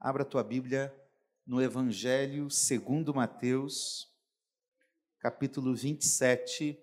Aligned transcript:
Abra 0.00 0.24
tua 0.24 0.44
Bíblia 0.44 0.94
no 1.44 1.60
Evangelho 1.60 2.48
segundo 2.48 3.12
Mateus, 3.12 4.08
capítulo 5.18 5.74
27, 5.74 6.78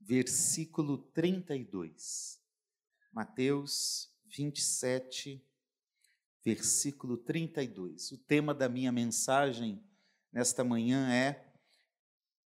versículo 0.00 0.96
32. 0.96 2.40
Mateus 3.12 4.10
27, 4.24 5.44
versículo 6.42 7.18
32. 7.18 8.12
O 8.12 8.18
tema 8.18 8.54
da 8.54 8.66
minha 8.66 8.90
mensagem 8.90 9.84
nesta 10.32 10.64
manhã 10.64 11.12
é 11.12 11.52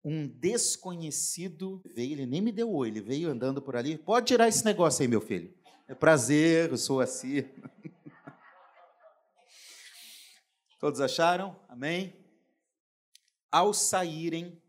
um 0.02 0.26
desconhecido 0.26 1.80
veio, 1.94 2.12
ele 2.12 2.26
nem 2.26 2.40
me 2.40 2.50
deu 2.50 2.74
oi, 2.74 2.88
ele 2.88 3.00
veio 3.00 3.30
andando 3.30 3.62
por 3.62 3.76
ali. 3.76 3.96
Pode 3.96 4.26
tirar 4.26 4.48
esse 4.48 4.64
negócio 4.64 5.02
aí, 5.02 5.08
meu 5.08 5.20
filho. 5.20 5.54
É 5.86 5.94
prazer, 5.94 6.70
eu 6.70 6.76
sou 6.76 7.00
assim. 7.00 7.44
Todos 10.78 11.00
acharam? 11.00 11.58
Amém? 11.68 12.14
Ao 13.50 13.74
saírem, 13.74 14.62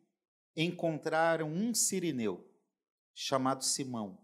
encontraram 0.55 1.47
um 1.47 1.73
sirineu 1.73 2.49
chamado 3.13 3.63
Simão, 3.63 4.17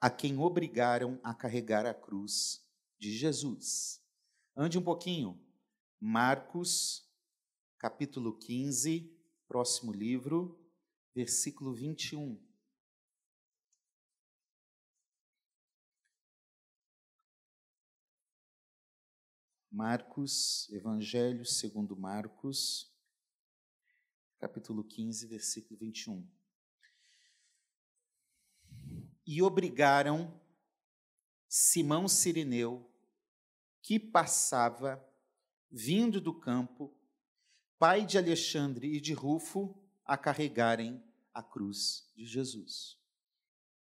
a 0.00 0.08
quem 0.08 0.38
obrigaram 0.38 1.18
a 1.24 1.34
carregar 1.34 1.86
a 1.86 1.94
cruz 1.94 2.64
de 2.98 3.10
Jesus. 3.10 4.00
Ande 4.56 4.78
um 4.78 4.82
pouquinho. 4.82 5.40
Marcos, 5.98 7.10
capítulo 7.78 8.38
15, 8.38 9.10
próximo 9.48 9.92
livro, 9.92 10.60
versículo 11.14 11.74
21. 11.74 12.43
Marcos, 19.74 20.70
Evangelho 20.70 21.44
segundo 21.44 21.96
Marcos, 21.96 22.94
capítulo 24.38 24.84
15, 24.84 25.26
versículo 25.26 25.76
21. 25.80 26.24
E 29.26 29.42
obrigaram 29.42 30.40
Simão 31.48 32.06
Sirineu, 32.06 32.88
que 33.82 33.98
passava, 33.98 35.04
vindo 35.68 36.20
do 36.20 36.32
campo, 36.32 36.96
pai 37.76 38.06
de 38.06 38.16
Alexandre 38.16 38.86
e 38.94 39.00
de 39.00 39.12
Rufo, 39.12 39.76
a 40.04 40.16
carregarem 40.16 41.02
a 41.32 41.42
cruz 41.42 42.08
de 42.14 42.24
Jesus. 42.24 42.96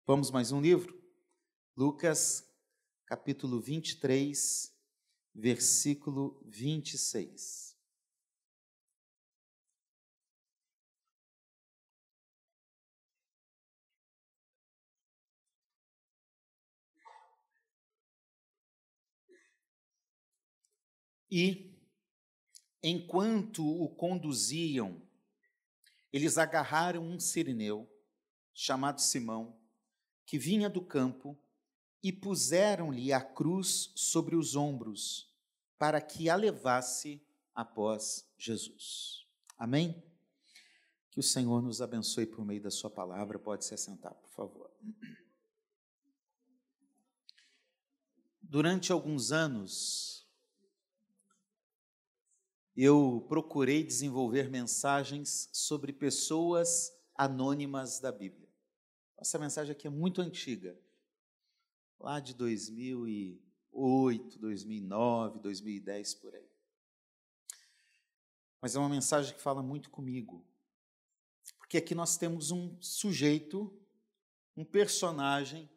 Vamos 0.06 0.30
mais 0.30 0.52
um 0.52 0.60
livro? 0.60 1.02
Lucas, 1.74 2.46
capítulo 3.06 3.62
23, 3.62 4.78
versículo 5.34 6.40
26. 6.44 7.76
E, 21.30 21.72
enquanto 22.82 23.64
o 23.64 23.88
conduziam, 23.88 25.00
eles 26.12 26.36
agarraram 26.38 27.02
um 27.04 27.20
sirineu, 27.20 27.88
chamado 28.52 29.00
Simão, 29.00 29.56
que 30.26 30.36
vinha 30.38 30.68
do 30.68 30.80
campo 30.82 31.38
e 32.02 32.12
puseram-lhe 32.12 33.12
a 33.12 33.20
cruz 33.20 33.92
sobre 33.94 34.34
os 34.34 34.56
ombros, 34.56 35.30
para 35.78 36.00
que 36.00 36.28
a 36.30 36.36
levasse 36.36 37.22
após 37.54 38.26
Jesus. 38.38 39.26
Amém? 39.58 40.02
Que 41.10 41.20
o 41.20 41.22
Senhor 41.22 41.60
nos 41.62 41.82
abençoe 41.82 42.26
por 42.26 42.44
meio 42.44 42.62
da 42.62 42.70
Sua 42.70 42.90
palavra. 42.90 43.38
Pode 43.38 43.64
se 43.64 43.74
assentar, 43.74 44.14
por 44.14 44.30
favor. 44.30 44.70
Durante 48.40 48.90
alguns 48.90 49.30
anos, 49.30 50.26
eu 52.76 53.24
procurei 53.28 53.84
desenvolver 53.84 54.48
mensagens 54.48 55.50
sobre 55.52 55.92
pessoas 55.92 56.92
anônimas 57.14 58.00
da 58.00 58.10
Bíblia. 58.10 58.48
Essa 59.18 59.38
mensagem 59.38 59.72
aqui 59.72 59.86
é 59.86 59.90
muito 59.90 60.22
antiga 60.22 60.76
lá 62.00 62.18
de 62.18 62.34
2008, 62.34 64.38
2009, 64.38 65.38
2010 65.38 66.14
por 66.14 66.34
aí. 66.34 66.50
Mas 68.60 68.74
é 68.74 68.78
uma 68.78 68.88
mensagem 68.88 69.34
que 69.34 69.40
fala 69.40 69.62
muito 69.62 69.90
comigo. 69.90 70.44
Porque 71.58 71.76
aqui 71.76 71.94
nós 71.94 72.16
temos 72.16 72.50
um 72.50 72.76
sujeito, 72.80 73.72
um 74.56 74.64
personagem 74.64 75.70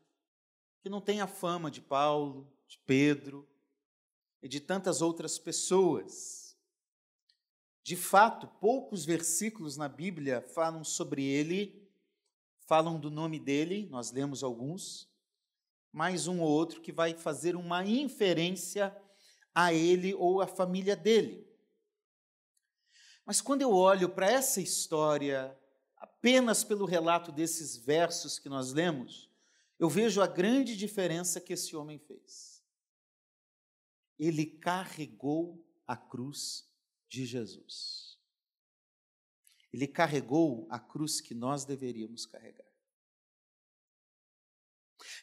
que 0.82 0.90
não 0.90 1.00
tem 1.00 1.22
a 1.22 1.28
fama 1.28 1.70
de 1.70 1.82
Paulo, 1.82 2.52
de 2.68 2.80
Pedro 2.80 3.48
e 4.42 4.48
de 4.48 4.60
tantas 4.60 5.02
outras 5.02 5.38
pessoas. 5.38 6.58
De 7.84 7.96
fato, 7.96 8.48
poucos 8.60 9.06
versículos 9.06 9.78
na 9.78 9.90
Bíblia 9.90 10.42
falam 10.42 10.84
sobre 10.84 11.24
ele, 11.24 11.88
falam 12.66 13.00
do 13.00 13.12
nome 13.12 13.40
dele, 13.40 13.88
nós 13.90 14.12
lemos 14.12 14.42
alguns, 14.42 15.13
mais 15.94 16.28
um 16.28 16.42
ou 16.42 16.50
outro 16.50 16.82
que 16.82 16.92
vai 16.92 17.14
fazer 17.14 17.56
uma 17.56 17.86
inferência 17.86 18.96
a 19.54 19.72
ele 19.72 20.16
ou 20.16 20.42
à 20.42 20.48
família 20.48 20.96
dele. 20.96 21.48
Mas 23.24 23.40
quando 23.40 23.62
eu 23.62 23.72
olho 23.72 24.10
para 24.10 24.30
essa 24.30 24.60
história, 24.60 25.56
apenas 25.96 26.64
pelo 26.64 26.86
relato 26.86 27.32
desses 27.32 27.78
versos 27.78 28.40
que 28.40 28.50
nós 28.50 28.74
lemos, 28.74 29.30
eu 29.80 29.88
vejo 29.88 30.20
a 30.22 30.28
grande 30.28 30.76
diferença 30.76 31.40
que 31.40 31.54
esse 31.54 31.76
homem 31.76 32.00
fez. 32.00 32.64
Ele 34.18 34.46
carregou 34.46 35.64
a 35.86 35.96
cruz 35.96 36.68
de 37.08 37.26
Jesus. 37.26 38.18
Ele 39.72 39.88
carregou 39.88 40.68
a 40.70 40.80
cruz 40.80 41.22
que 41.22 41.36
nós 41.36 41.66
deveríamos 41.66 42.26
carregar. 42.26 42.73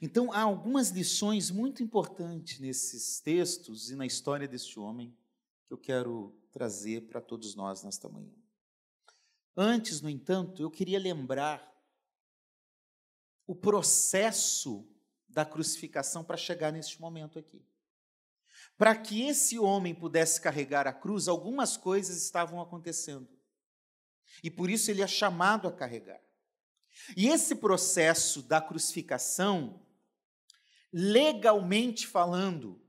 Então, 0.01 0.33
há 0.33 0.41
algumas 0.41 0.89
lições 0.89 1.51
muito 1.51 1.83
importantes 1.83 2.59
nesses 2.59 3.21
textos 3.21 3.91
e 3.91 3.95
na 3.95 4.07
história 4.07 4.49
deste 4.49 4.79
homem 4.79 5.15
que 5.67 5.75
eu 5.75 5.79
quero 5.79 6.35
trazer 6.51 7.03
para 7.03 7.21
todos 7.21 7.55
nós 7.55 7.83
nesta 7.83 8.09
manhã. 8.09 8.35
Antes, 9.55 10.01
no 10.01 10.09
entanto, 10.09 10.63
eu 10.63 10.71
queria 10.71 10.99
lembrar 10.99 11.71
o 13.47 13.55
processo 13.55 14.89
da 15.29 15.45
crucificação 15.45 16.25
para 16.25 16.37
chegar 16.37 16.73
neste 16.73 17.01
momento 17.01 17.39
aqui. 17.39 17.63
Para 18.79 18.97
que 18.97 19.23
esse 19.23 19.59
homem 19.59 19.95
pudesse 19.95 20.41
carregar 20.41 20.87
a 20.87 20.93
cruz, 20.93 21.29
algumas 21.29 21.77
coisas 21.77 22.23
estavam 22.23 22.61
acontecendo. 22.61 23.29
E 24.43 24.51
por 24.51 24.71
isso 24.71 24.91
ele 24.91 25.03
é 25.03 25.07
chamado 25.07 25.69
a 25.69 25.73
carregar. 25.73 26.21
E 27.17 27.29
esse 27.29 27.55
processo 27.55 28.43
da 28.43 28.61
crucificação 28.61 29.85
legalmente 30.93 32.07
falando 32.07 32.81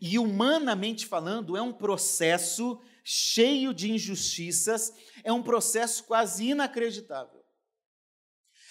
e 0.00 0.18
humanamente 0.18 1.06
falando, 1.06 1.56
é 1.56 1.62
um 1.62 1.72
processo 1.72 2.80
cheio 3.04 3.72
de 3.72 3.90
injustiças, 3.90 4.92
é 5.22 5.32
um 5.32 5.42
processo 5.42 6.04
quase 6.04 6.48
inacreditável. 6.48 7.44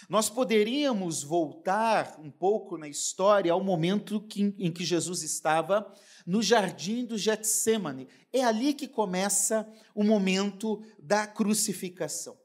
Nós 0.09 0.29
poderíamos 0.29 1.23
voltar 1.23 2.19
um 2.19 2.29
pouco 2.29 2.77
na 2.77 2.87
história 2.87 3.51
ao 3.51 3.63
momento 3.63 4.21
que, 4.21 4.53
em 4.59 4.71
que 4.71 4.83
Jesus 4.83 5.23
estava 5.23 5.91
no 6.25 6.43
jardim 6.43 7.05
do 7.05 7.17
Getsemane. 7.17 8.07
É 8.31 8.43
ali 8.43 8.73
que 8.73 8.87
começa 8.87 9.67
o 9.95 10.03
momento 10.03 10.83
da 10.99 11.25
crucificação. 11.25 12.37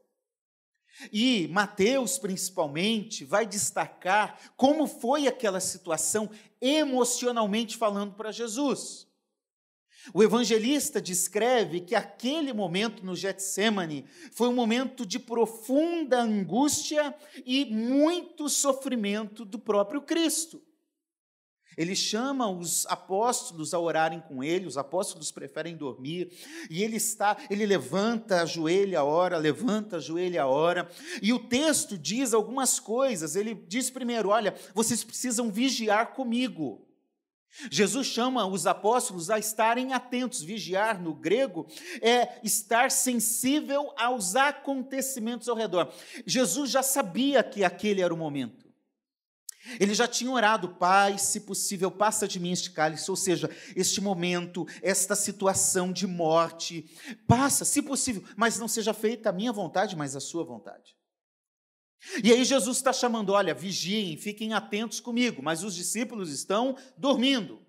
E 1.12 1.48
Mateus, 1.48 2.18
principalmente, 2.18 3.24
vai 3.24 3.46
destacar 3.46 4.38
como 4.56 4.86
foi 4.86 5.26
aquela 5.26 5.60
situação 5.60 6.30
emocionalmente 6.60 7.76
falando 7.76 8.14
para 8.14 8.32
Jesus. 8.32 9.08
O 10.14 10.22
evangelista 10.22 11.00
descreve 11.00 11.80
que 11.80 11.94
aquele 11.94 12.52
momento 12.52 13.04
no 13.04 13.14
Getsemane 13.14 14.06
foi 14.32 14.48
um 14.48 14.54
momento 14.54 15.04
de 15.04 15.18
profunda 15.18 16.22
angústia 16.22 17.14
e 17.44 17.66
muito 17.66 18.48
sofrimento 18.48 19.44
do 19.44 19.58
próprio 19.58 20.00
Cristo. 20.00 20.62
Ele 21.80 21.96
chama 21.96 22.46
os 22.46 22.84
apóstolos 22.90 23.72
a 23.72 23.78
orarem 23.78 24.20
com 24.20 24.44
ele, 24.44 24.66
os 24.66 24.76
apóstolos 24.76 25.32
preferem 25.32 25.74
dormir, 25.74 26.30
e 26.68 26.82
ele 26.82 26.98
está, 26.98 27.38
ele 27.48 27.64
levanta, 27.64 28.44
a 28.44 29.02
hora, 29.02 29.38
levanta, 29.38 29.96
a 29.96 30.46
hora, 30.46 30.90
e 31.22 31.32
o 31.32 31.38
texto 31.38 31.96
diz 31.96 32.34
algumas 32.34 32.78
coisas. 32.78 33.34
Ele 33.34 33.54
diz 33.54 33.88
primeiro: 33.88 34.28
"Olha, 34.28 34.54
vocês 34.74 35.02
precisam 35.02 35.50
vigiar 35.50 36.12
comigo". 36.12 36.86
Jesus 37.70 38.08
chama 38.08 38.46
os 38.46 38.66
apóstolos 38.66 39.30
a 39.30 39.38
estarem 39.38 39.94
atentos. 39.94 40.42
Vigiar 40.42 41.00
no 41.00 41.14
grego 41.14 41.66
é 42.02 42.38
estar 42.44 42.90
sensível 42.90 43.90
aos 43.96 44.36
acontecimentos 44.36 45.48
ao 45.48 45.56
redor. 45.56 45.90
Jesus 46.26 46.70
já 46.70 46.82
sabia 46.82 47.42
que 47.42 47.64
aquele 47.64 48.02
era 48.02 48.12
o 48.12 48.18
momento. 48.18 48.69
Ele 49.78 49.94
já 49.94 50.08
tinha 50.08 50.30
orado, 50.30 50.70
Pai, 50.70 51.18
se 51.18 51.40
possível, 51.40 51.90
passa 51.90 52.26
de 52.26 52.40
mim 52.40 52.52
este 52.52 52.70
cálice, 52.70 53.10
ou 53.10 53.16
seja, 53.16 53.50
este 53.76 54.00
momento, 54.00 54.66
esta 54.82 55.14
situação 55.14 55.92
de 55.92 56.06
morte, 56.06 56.90
passa, 57.26 57.64
se 57.64 57.82
possível, 57.82 58.24
mas 58.36 58.58
não 58.58 58.66
seja 58.66 58.94
feita 58.94 59.28
a 59.28 59.32
minha 59.32 59.52
vontade, 59.52 59.96
mas 59.96 60.16
a 60.16 60.20
sua 60.20 60.44
vontade. 60.44 60.96
E 62.24 62.32
aí 62.32 62.44
Jesus 62.44 62.78
está 62.78 62.92
chamando, 62.92 63.32
olha, 63.32 63.52
vigiem, 63.52 64.16
fiquem 64.16 64.54
atentos 64.54 64.98
comigo, 65.00 65.42
mas 65.42 65.62
os 65.62 65.74
discípulos 65.74 66.32
estão 66.32 66.76
dormindo. 66.96 67.60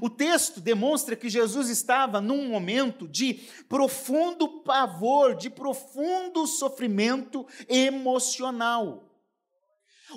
O 0.00 0.08
texto 0.10 0.60
demonstra 0.60 1.14
que 1.14 1.28
Jesus 1.28 1.68
estava 1.68 2.20
num 2.20 2.48
momento 2.48 3.06
de 3.06 3.34
profundo 3.68 4.62
pavor, 4.62 5.36
de 5.36 5.50
profundo 5.50 6.46
sofrimento 6.46 7.46
emocional. 7.68 9.07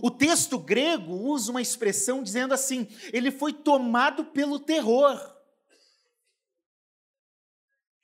O 0.01 0.09
texto 0.09 0.57
grego 0.57 1.13
usa 1.13 1.51
uma 1.51 1.61
expressão 1.61 2.23
dizendo 2.23 2.53
assim: 2.53 2.87
ele 3.11 3.31
foi 3.31 3.51
tomado 3.51 4.25
pelo 4.25 4.59
terror. 4.59 5.19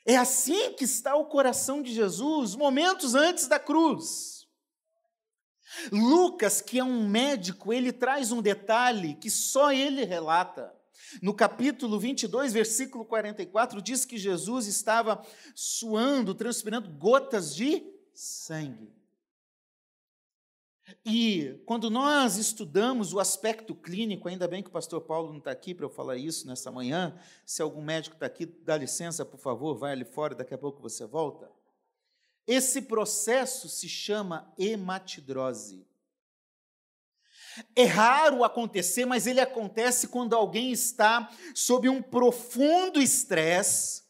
É 0.05 0.15
assim 0.15 0.73
que 0.73 0.85
está 0.85 1.15
o 1.15 1.25
coração 1.25 1.81
de 1.81 1.93
Jesus 1.93 2.55
momentos 2.55 3.13
antes 3.13 3.47
da 3.47 3.59
cruz. 3.59 4.47
Lucas, 5.91 6.61
que 6.61 6.79
é 6.79 6.83
um 6.83 7.07
médico, 7.07 7.73
ele 7.73 7.91
traz 7.91 8.31
um 8.31 8.41
detalhe 8.41 9.15
que 9.15 9.29
só 9.29 9.71
ele 9.71 10.05
relata. 10.05 10.73
No 11.21 11.33
capítulo 11.33 11.99
22, 11.99 12.53
versículo 12.53 13.05
44, 13.05 13.81
diz 13.81 14.05
que 14.05 14.17
Jesus 14.17 14.65
estava 14.67 15.25
suando, 15.55 16.33
transpirando 16.33 16.89
gotas 16.89 17.55
de 17.55 17.83
sangue. 18.13 18.96
E 21.05 21.61
quando 21.65 21.89
nós 21.89 22.37
estudamos 22.37 23.13
o 23.13 23.19
aspecto 23.19 23.75
clínico, 23.75 24.29
ainda 24.29 24.47
bem 24.47 24.63
que 24.63 24.69
o 24.69 24.71
pastor 24.71 25.01
Paulo 25.01 25.29
não 25.29 25.39
está 25.39 25.51
aqui 25.51 25.73
para 25.73 25.85
eu 25.85 25.89
falar 25.89 26.15
isso 26.15 26.47
nessa 26.47 26.71
manhã. 26.71 27.19
Se 27.45 27.61
algum 27.61 27.81
médico 27.81 28.15
está 28.15 28.25
aqui, 28.25 28.45
dá 28.45 28.77
licença, 28.77 29.25
por 29.25 29.39
favor, 29.39 29.75
vai 29.75 29.91
ali 29.91 30.05
fora, 30.05 30.33
daqui 30.33 30.53
a 30.53 30.57
pouco 30.57 30.81
você 30.81 31.05
volta. 31.05 31.51
Esse 32.45 32.81
processo 32.83 33.67
se 33.67 33.89
chama 33.89 34.53
hematidrose. 34.57 35.85
É 37.75 37.83
raro 37.83 38.43
acontecer, 38.43 39.05
mas 39.05 39.27
ele 39.27 39.41
acontece 39.41 40.07
quando 40.07 40.35
alguém 40.35 40.71
está 40.71 41.29
sob 41.53 41.89
um 41.89 42.01
profundo 42.01 43.01
estresse, 43.01 44.03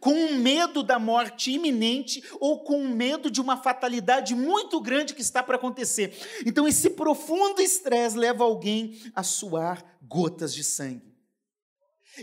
com 0.00 0.34
medo 0.34 0.82
da 0.82 0.98
morte 0.98 1.52
iminente 1.52 2.22
ou 2.40 2.62
com 2.62 2.86
medo 2.86 3.30
de 3.30 3.40
uma 3.40 3.56
fatalidade 3.56 4.34
muito 4.34 4.80
grande 4.80 5.14
que 5.14 5.22
está 5.22 5.42
para 5.42 5.56
acontecer. 5.56 6.16
Então, 6.46 6.66
esse 6.66 6.90
profundo 6.90 7.60
estresse 7.60 8.16
leva 8.16 8.44
alguém 8.44 9.00
a 9.14 9.22
suar 9.22 9.98
gotas 10.02 10.54
de 10.54 10.62
sangue. 10.62 11.14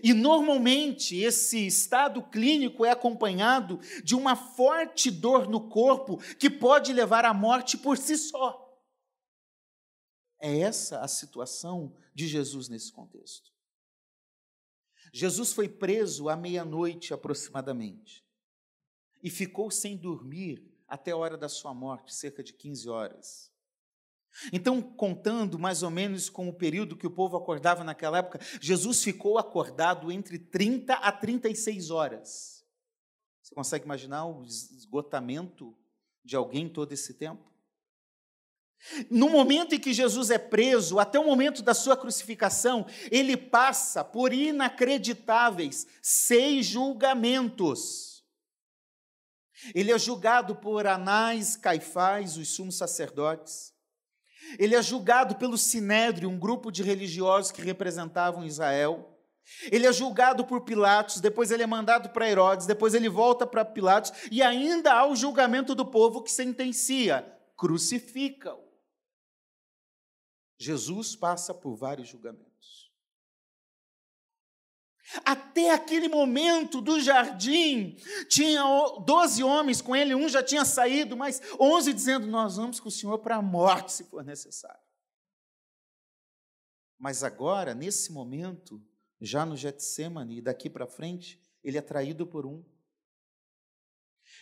E 0.04 0.14
normalmente 0.14 1.18
esse 1.18 1.66
estado 1.68 2.24
clínico 2.24 2.86
é 2.86 2.92
acompanhado 2.92 3.80
de 4.04 4.16
uma 4.16 4.36
forte 4.36 5.12
dor 5.12 5.50
no 5.50 5.68
corpo 5.68 6.18
que 6.36 6.50
pode 6.50 6.94
levar 6.94 7.26
à 7.26 7.34
morte 7.34 7.78
por 7.78 7.98
si 7.98 8.18
só. 8.18 8.58
É 10.40 10.60
essa 10.60 11.02
a 11.02 11.08
situação 11.08 11.94
de 12.16 12.28
Jesus 12.28 12.70
nesse 12.70 12.92
contexto. 12.92 13.52
Jesus 15.12 15.52
foi 15.52 15.68
preso 15.68 16.30
à 16.30 16.36
meia-noite 16.36 17.14
aproximadamente 17.14 18.26
e 19.22 19.30
ficou 19.30 19.70
sem 19.70 19.98
dormir 19.98 20.66
até 20.88 21.12
a 21.12 21.18
hora 21.18 21.38
da 21.38 21.50
sua 21.50 21.74
morte, 21.74 22.14
cerca 22.14 22.44
de 22.44 22.54
15 22.54 22.90
horas. 22.90 23.52
Então, 24.52 24.82
contando 24.82 25.60
mais 25.60 25.84
ou 25.84 25.90
menos 25.90 26.30
com 26.30 26.48
o 26.48 26.54
período 26.54 26.96
que 26.96 27.08
o 27.08 27.12
povo 27.12 27.36
acordava 27.36 27.84
naquela 27.84 28.20
época, 28.20 28.40
Jesus 28.62 29.04
ficou 29.04 29.38
acordado 29.38 30.12
entre 30.12 30.40
30 30.40 30.94
a 30.94 31.12
36 31.12 31.90
horas. 31.90 32.66
Você 33.42 33.54
consegue 33.54 33.86
imaginar 33.86 34.26
o 34.26 34.44
esgotamento 34.44 35.78
de 36.24 36.36
alguém 36.36 36.70
todo 36.70 36.94
esse 36.94 37.14
tempo? 37.14 37.51
No 39.10 39.30
momento 39.30 39.76
em 39.76 39.80
que 39.80 39.94
Jesus 39.94 40.32
é 40.32 40.38
preso, 40.38 41.00
até 41.00 41.20
o 41.20 41.26
momento 41.26 41.62
da 41.62 41.74
sua 41.74 41.96
crucificação, 41.96 42.86
ele 43.12 43.38
passa 43.38 44.04
por 44.04 44.34
inacreditáveis 44.34 45.86
seis 46.02 46.66
julgamentos. 46.66 48.24
Ele 49.76 49.92
é 49.92 50.00
julgado 50.00 50.56
por 50.56 50.88
Anás, 50.88 51.56
Caifás, 51.56 52.38
os 52.38 52.56
sumos 52.56 52.78
sacerdotes. 52.78 53.72
Ele 54.58 54.76
é 54.76 54.82
julgado 54.82 55.36
pelo 55.36 55.58
Sinédrio, 55.58 56.30
um 56.30 56.40
grupo 56.40 56.72
de 56.72 56.82
religiosos 56.82 57.52
que 57.52 57.62
representavam 57.62 58.44
Israel. 58.44 59.08
Ele 59.72 59.86
é 59.86 59.94
julgado 59.94 60.46
por 60.46 60.62
Pilatos, 60.62 61.20
depois 61.20 61.52
ele 61.52 61.64
é 61.64 61.68
mandado 61.68 62.10
para 62.10 62.30
Herodes, 62.30 62.66
depois 62.66 62.94
ele 62.94 63.10
volta 63.10 63.46
para 63.46 63.66
Pilatos, 63.66 64.12
e 64.32 64.42
ainda 64.42 64.94
há 64.94 65.06
o 65.06 65.16
julgamento 65.16 65.76
do 65.76 65.86
povo 65.86 66.24
que 66.24 66.32
sentencia: 66.32 67.26
crucifica-o. 67.56 68.71
Jesus 70.62 71.16
passa 71.16 71.54
por 71.54 71.76
vários 71.76 72.08
julgamentos. 72.08 72.92
Até 75.26 75.72
aquele 75.72 76.08
momento 76.08 76.80
do 76.80 77.02
jardim, 77.02 77.98
tinha 78.30 78.64
doze 79.06 79.44
homens 79.44 79.82
com 79.82 79.96
ele, 79.96 80.14
um 80.14 80.30
já 80.30 80.44
tinha 80.44 80.64
saído, 80.64 81.18
mas 81.18 81.42
onze 81.60 81.92
dizendo: 81.92 82.28
Nós 82.28 82.58
vamos 82.58 82.80
com 82.80 82.88
o 82.88 82.92
Senhor 82.92 83.18
para 83.20 83.38
a 83.38 83.42
morte, 83.42 83.92
se 83.92 84.04
for 84.04 84.24
necessário. 84.24 84.80
Mas 86.98 87.24
agora, 87.24 87.74
nesse 87.74 88.12
momento, 88.12 88.82
já 89.20 89.46
no 89.46 89.58
Getsemane, 89.58 90.38
e 90.38 90.42
daqui 90.42 90.70
para 90.70 90.86
frente, 90.86 91.42
ele 91.64 91.78
é 91.78 91.82
traído 91.82 92.26
por 92.26 92.46
um. 92.46 92.64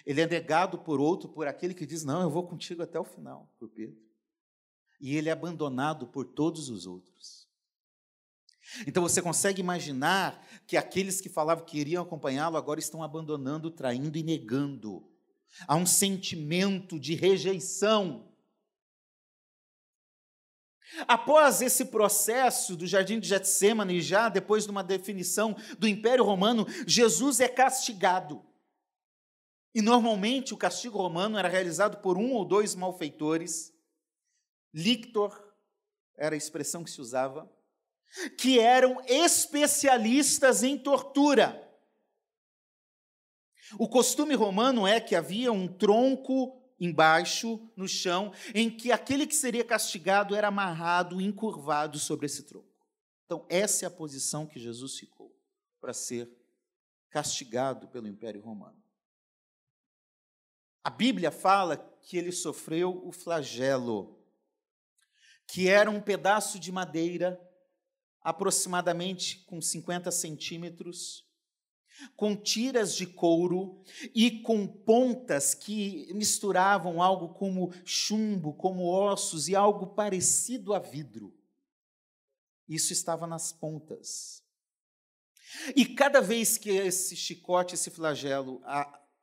Ele 0.05 0.21
é 0.21 0.27
negado 0.27 0.77
por 0.79 0.99
outro, 0.99 1.29
por 1.29 1.47
aquele 1.47 1.73
que 1.73 1.85
diz: 1.85 2.03
Não, 2.03 2.21
eu 2.21 2.29
vou 2.29 2.45
contigo 2.45 2.83
até 2.83 2.99
o 2.99 3.05
final, 3.05 3.49
por 3.57 3.69
Pedro. 3.69 4.08
E 4.99 5.15
ele 5.15 5.29
é 5.29 5.31
abandonado 5.31 6.07
por 6.07 6.25
todos 6.25 6.69
os 6.69 6.85
outros. 6.85 7.47
Então 8.85 9.01
você 9.01 9.21
consegue 9.21 9.61
imaginar 9.61 10.45
que 10.67 10.77
aqueles 10.77 11.19
que 11.19 11.29
falavam 11.29 11.65
que 11.65 11.79
iriam 11.79 12.03
acompanhá-lo 12.03 12.57
agora 12.57 12.79
estão 12.79 13.01
abandonando, 13.01 13.71
traindo 13.71 14.17
e 14.17 14.23
negando. 14.23 15.09
Há 15.67 15.75
um 15.75 15.85
sentimento 15.85 16.99
de 16.99 17.15
rejeição. 17.15 18.27
Após 21.07 21.61
esse 21.61 21.85
processo 21.85 22.75
do 22.75 22.87
jardim 22.87 23.19
de 23.19 23.27
Getsemane, 23.27 24.01
já 24.01 24.27
depois 24.29 24.65
de 24.65 24.71
uma 24.71 24.83
definição 24.83 25.55
do 25.77 25.87
Império 25.87 26.23
Romano, 26.23 26.67
Jesus 26.85 27.39
é 27.39 27.47
castigado. 27.47 28.43
E 29.73 29.81
normalmente 29.81 30.53
o 30.53 30.57
castigo 30.57 30.97
romano 30.97 31.37
era 31.37 31.47
realizado 31.47 31.97
por 31.97 32.17
um 32.17 32.33
ou 32.33 32.43
dois 32.43 32.73
malfeitores. 32.73 33.71
Lictor 34.73 35.53
era 36.15 36.35
a 36.35 36.37
expressão 36.37 36.83
que 36.83 36.91
se 36.91 37.01
usava 37.01 37.49
que 38.37 38.59
eram 38.59 39.01
especialistas 39.05 40.63
em 40.63 40.77
tortura. 40.77 41.65
O 43.77 43.87
costume 43.87 44.33
romano 44.33 44.87
é 44.87 44.99
que 44.99 45.15
havia 45.15 45.51
um 45.51 45.67
tronco 45.67 46.59
embaixo, 46.79 47.69
no 47.75 47.87
chão, 47.87 48.33
em 48.55 48.69
que 48.69 48.91
aquele 48.91 49.27
que 49.27 49.35
seria 49.35 49.63
castigado 49.63 50.33
era 50.33 50.47
amarrado, 50.47 51.21
encurvado 51.21 51.99
sobre 51.99 52.25
esse 52.25 52.43
tronco. 52.43 52.67
Então, 53.25 53.45
essa 53.49 53.85
é 53.85 53.87
a 53.87 53.91
posição 53.91 54.47
que 54.47 54.59
Jesus 54.59 54.97
ficou 54.97 55.35
para 55.79 55.93
ser 55.93 56.29
castigado 57.09 57.87
pelo 57.89 58.07
Império 58.07 58.41
Romano. 58.41 58.81
A 60.83 60.89
Bíblia 60.89 61.29
fala 61.29 61.77
que 62.01 62.17
ele 62.17 62.31
sofreu 62.31 63.05
o 63.05 63.11
flagelo, 63.11 64.18
que 65.51 65.67
era 65.67 65.89
um 65.89 65.99
pedaço 65.99 66.59
de 66.59 66.71
madeira 66.71 67.39
aproximadamente 68.21 69.43
com 69.45 69.59
50 69.59 70.11
centímetros, 70.11 71.25
com 72.15 72.35
tiras 72.35 72.93
de 72.93 73.07
couro 73.07 73.83
e 74.13 74.41
com 74.41 74.67
pontas 74.67 75.55
que 75.55 76.13
misturavam 76.13 77.01
algo 77.01 77.29
como 77.33 77.73
chumbo, 77.83 78.53
como 78.53 78.85
ossos 78.85 79.47
e 79.47 79.55
algo 79.55 79.87
parecido 79.87 80.73
a 80.73 80.79
vidro. 80.79 81.35
Isso 82.67 82.93
estava 82.93 83.25
nas 83.25 83.51
pontas. 83.51 84.43
E 85.75 85.83
cada 85.83 86.21
vez 86.21 86.59
que 86.59 86.69
esse 86.69 87.15
chicote, 87.15 87.73
esse 87.73 87.89
flagelo 87.89 88.61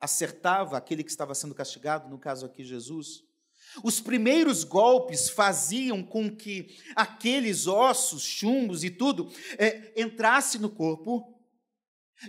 acertava 0.01 0.77
aquele 0.77 1.05
que 1.05 1.11
estava 1.11 1.37
sendo 1.37 1.55
castigado, 1.55 2.09
no 2.09 2.19
caso 2.19 2.45
aqui 2.45 2.65
Jesus, 2.65 3.26
Os 3.83 4.01
primeiros 4.01 4.65
golpes 4.65 5.29
faziam 5.29 6.03
com 6.03 6.35
que 6.35 6.79
aqueles 6.95 7.67
ossos, 7.67 8.23
chumbos 8.23 8.85
e 8.85 8.91
tudo 8.91 9.31
é, 9.59 9.93
entrasse 10.01 10.59
no 10.59 10.71
corpo, 10.71 11.35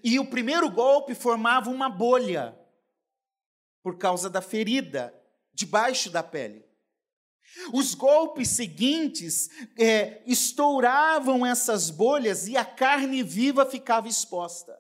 e 0.04 0.20
o 0.20 0.30
primeiro 0.30 0.70
golpe 0.70 1.16
formava 1.16 1.70
uma 1.70 1.90
bolha 1.90 2.58
por 3.82 3.98
causa 3.98 4.30
da 4.30 4.42
ferida 4.42 5.14
debaixo 5.54 6.10
da 6.10 6.22
pele. 6.22 6.68
Os 7.74 7.96
golpes 7.96 8.50
seguintes 8.50 9.50
é, 9.80 10.22
estouravam 10.26 11.46
essas 11.46 11.90
bolhas 11.90 12.48
e 12.48 12.58
a 12.58 12.66
carne 12.66 13.24
viva 13.24 13.66
ficava 13.66 14.08
exposta. 14.08 14.78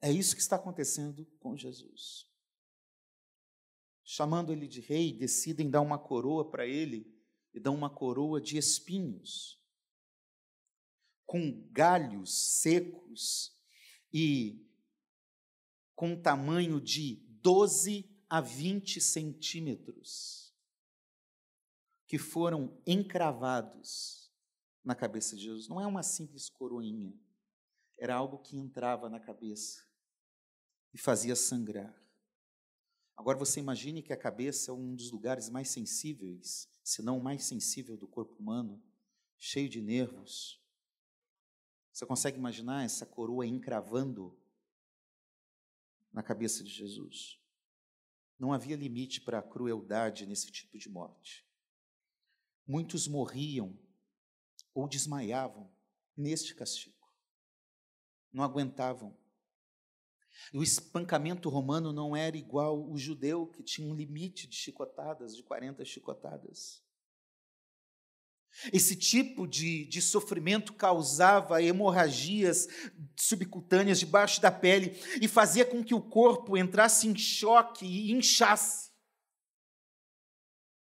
É 0.00 0.10
isso 0.10 0.34
que 0.34 0.42
está 0.42 0.56
acontecendo 0.56 1.26
com 1.40 1.56
Jesus. 1.56 2.26
Chamando 4.04 4.52
ele 4.52 4.66
de 4.66 4.80
rei, 4.80 5.12
decidem 5.12 5.70
dar 5.70 5.80
uma 5.80 5.98
coroa 5.98 6.50
para 6.50 6.66
ele 6.66 7.06
e 7.54 7.60
dão 7.60 7.74
uma 7.74 7.90
coroa 7.90 8.40
de 8.40 8.56
espinhos, 8.56 9.60
com 11.24 11.68
galhos 11.70 12.60
secos 12.60 13.56
e 14.12 14.66
com 15.94 16.20
tamanho 16.20 16.80
de 16.80 17.16
12 17.42 18.10
a 18.28 18.40
20 18.40 19.00
centímetros, 19.00 20.52
que 22.06 22.18
foram 22.18 22.80
encravados 22.86 24.32
na 24.84 24.94
cabeça 24.94 25.36
de 25.36 25.42
Jesus. 25.42 25.68
Não 25.68 25.80
é 25.80 25.86
uma 25.86 26.02
simples 26.02 26.48
coroinha, 26.48 27.14
era 27.96 28.14
algo 28.14 28.38
que 28.38 28.56
entrava 28.56 29.08
na 29.08 29.20
cabeça 29.20 29.86
e 30.92 30.98
fazia 30.98 31.36
sangrar. 31.36 32.01
Agora 33.16 33.38
você 33.38 33.60
imagine 33.60 34.02
que 34.02 34.12
a 34.12 34.16
cabeça 34.16 34.70
é 34.70 34.74
um 34.74 34.94
dos 34.94 35.10
lugares 35.10 35.48
mais 35.48 35.68
sensíveis, 35.68 36.68
se 36.82 37.02
não 37.02 37.18
o 37.18 37.22
mais 37.22 37.44
sensível 37.44 37.96
do 37.96 38.08
corpo 38.08 38.34
humano, 38.40 38.82
cheio 39.38 39.68
de 39.68 39.80
nervos. 39.80 40.60
Você 41.92 42.06
consegue 42.06 42.38
imaginar 42.38 42.84
essa 42.84 43.04
coroa 43.04 43.46
encravando 43.46 44.36
na 46.12 46.22
cabeça 46.22 46.64
de 46.64 46.70
Jesus? 46.70 47.38
Não 48.38 48.52
havia 48.52 48.76
limite 48.76 49.20
para 49.20 49.38
a 49.38 49.42
crueldade 49.42 50.26
nesse 50.26 50.50
tipo 50.50 50.78
de 50.78 50.88
morte. 50.88 51.46
Muitos 52.66 53.06
morriam 53.06 53.78
ou 54.74 54.88
desmaiavam 54.88 55.70
neste 56.16 56.54
castigo. 56.54 57.12
Não 58.32 58.42
aguentavam. 58.42 59.16
O 60.52 60.62
espancamento 60.62 61.48
romano 61.48 61.92
não 61.92 62.16
era 62.16 62.36
igual 62.36 62.90
o 62.90 62.96
judeu, 62.96 63.46
que 63.46 63.62
tinha 63.62 63.86
um 63.86 63.94
limite 63.94 64.46
de 64.46 64.56
chicotadas, 64.56 65.36
de 65.36 65.42
40 65.42 65.84
chicotadas. 65.84 66.82
Esse 68.72 68.94
tipo 68.94 69.46
de, 69.46 69.86
de 69.86 70.02
sofrimento 70.02 70.74
causava 70.74 71.62
hemorragias 71.62 72.68
subcutâneas 73.16 73.98
debaixo 73.98 74.40
da 74.40 74.52
pele 74.52 74.90
e 75.20 75.26
fazia 75.26 75.64
com 75.64 75.82
que 75.82 75.94
o 75.94 76.02
corpo 76.02 76.56
entrasse 76.56 77.08
em 77.08 77.16
choque 77.16 77.86
e 77.86 78.12
inchasse. 78.12 78.90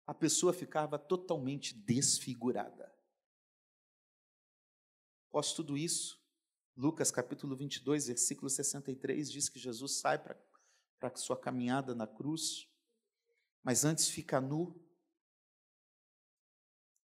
A 0.07 0.14
pessoa 0.14 0.52
ficava 0.52 0.99
totalmente 0.99 1.75
desfigurada. 1.75 2.90
Após 5.28 5.52
tudo 5.52 5.76
isso, 5.76 6.20
Lucas 6.80 7.10
capítulo 7.10 7.54
22, 7.54 8.06
versículo 8.06 8.49
63 8.49 9.30
diz 9.30 9.50
que 9.50 9.58
Jesus 9.58 9.99
sai 9.99 10.18
para 10.18 11.14
sua 11.14 11.38
caminhada 11.38 11.94
na 11.94 12.06
cruz, 12.06 12.66
mas 13.62 13.84
antes 13.84 14.08
fica 14.08 14.40
nu, 14.40 14.82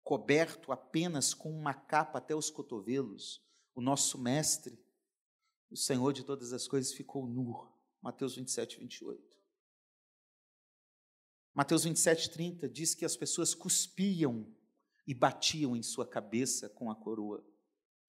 coberto 0.01 0.71
apenas 0.71 1.33
com 1.33 1.51
uma 1.51 1.73
capa 1.73 2.19
até 2.19 2.33
os 2.33 2.49
cotovelos. 2.49 3.45
O 3.75 3.81
nosso 3.81 4.17
mestre, 4.17 4.81
o 5.69 5.75
Senhor 5.75 6.13
de 6.13 6.23
todas 6.23 6.53
as 6.53 6.69
coisas, 6.69 6.93
ficou 6.93 7.27
nu. 7.27 7.69
Mateus 8.01 8.37
27, 8.37 8.79
28. 8.79 9.37
Mateus 11.53 11.83
27, 11.83 12.29
30 12.29 12.69
diz 12.69 12.95
que 12.95 13.03
as 13.03 13.17
pessoas 13.17 13.53
cuspiam 13.53 14.55
e 15.05 15.13
batiam 15.13 15.75
em 15.75 15.83
sua 15.83 16.07
cabeça 16.07 16.69
com 16.69 16.89
a 16.89 16.95
coroa 16.95 17.45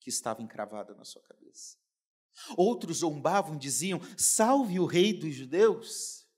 que 0.07 0.11
estava 0.11 0.41
encravada 0.41 0.95
na 0.95 1.05
sua 1.05 1.21
cabeça. 1.23 1.77
Outros 2.57 2.99
zombavam, 2.99 3.59
diziam: 3.59 4.01
Salve 4.17 4.79
o 4.79 4.87
rei 4.87 5.13
dos 5.13 5.35
judeus. 5.35 6.29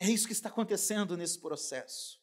É 0.00 0.10
isso 0.10 0.26
que 0.26 0.32
está 0.32 0.48
acontecendo 0.48 1.16
nesse 1.16 1.38
processo. 1.38 2.20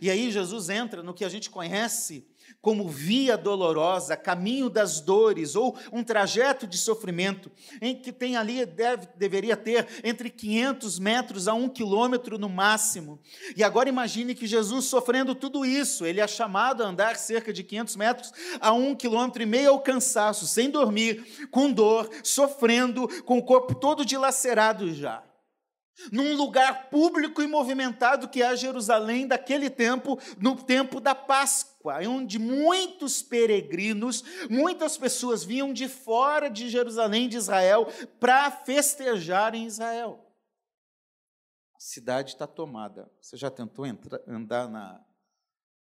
E 0.00 0.10
aí 0.10 0.30
Jesus 0.30 0.68
entra 0.68 1.02
no 1.02 1.14
que 1.14 1.24
a 1.24 1.28
gente 1.28 1.50
conhece 1.50 2.26
como 2.60 2.88
via 2.88 3.36
dolorosa, 3.36 4.16
caminho 4.16 4.68
das 4.68 5.00
dores, 5.00 5.54
ou 5.54 5.76
um 5.92 6.02
trajeto 6.02 6.66
de 6.66 6.76
sofrimento, 6.76 7.50
em 7.80 7.94
que 7.94 8.12
tem 8.12 8.36
ali, 8.36 8.66
deve, 8.66 9.08
deveria 9.16 9.56
ter 9.56 9.86
entre 10.04 10.28
500 10.28 10.98
metros 10.98 11.48
a 11.48 11.54
um 11.54 11.68
quilômetro 11.68 12.38
no 12.38 12.48
máximo. 12.48 13.20
E 13.56 13.64
agora 13.64 13.88
imagine 13.88 14.34
que 14.34 14.46
Jesus 14.46 14.86
sofrendo 14.86 15.34
tudo 15.34 15.64
isso, 15.64 16.04
ele 16.04 16.20
é 16.20 16.26
chamado 16.26 16.82
a 16.82 16.86
andar 16.86 17.16
cerca 17.16 17.52
de 17.52 17.62
500 17.62 17.96
metros 17.96 18.32
a 18.60 18.72
um 18.72 18.94
quilômetro 18.94 19.42
e 19.42 19.46
meio 19.46 19.70
ao 19.70 19.80
cansaço, 19.80 20.46
sem 20.46 20.70
dormir, 20.70 21.48
com 21.50 21.72
dor, 21.72 22.10
sofrendo, 22.22 23.08
com 23.24 23.38
o 23.38 23.42
corpo 23.42 23.74
todo 23.74 24.04
dilacerado 24.04 24.92
já 24.92 25.22
num 26.10 26.36
lugar 26.36 26.88
público 26.90 27.42
e 27.42 27.46
movimentado 27.46 28.28
que 28.28 28.42
é 28.42 28.56
Jerusalém 28.56 29.26
daquele 29.26 29.68
tempo, 29.68 30.18
no 30.38 30.56
tempo 30.56 31.00
da 31.00 31.14
Páscoa, 31.14 31.98
onde 32.08 32.38
muitos 32.38 33.22
peregrinos, 33.22 34.22
muitas 34.48 34.96
pessoas 34.96 35.44
vinham 35.44 35.72
de 35.72 35.88
fora 35.88 36.48
de 36.48 36.68
Jerusalém, 36.68 37.28
de 37.28 37.36
Israel, 37.36 37.86
para 38.18 38.50
festejar 38.50 39.54
em 39.54 39.66
Israel. 39.66 40.26
A 41.74 41.80
cidade 41.80 42.32
está 42.32 42.46
tomada. 42.46 43.10
Você 43.20 43.36
já 43.36 43.50
tentou 43.50 43.86
entrar, 43.86 44.20
andar 44.26 44.68
na, 44.68 45.04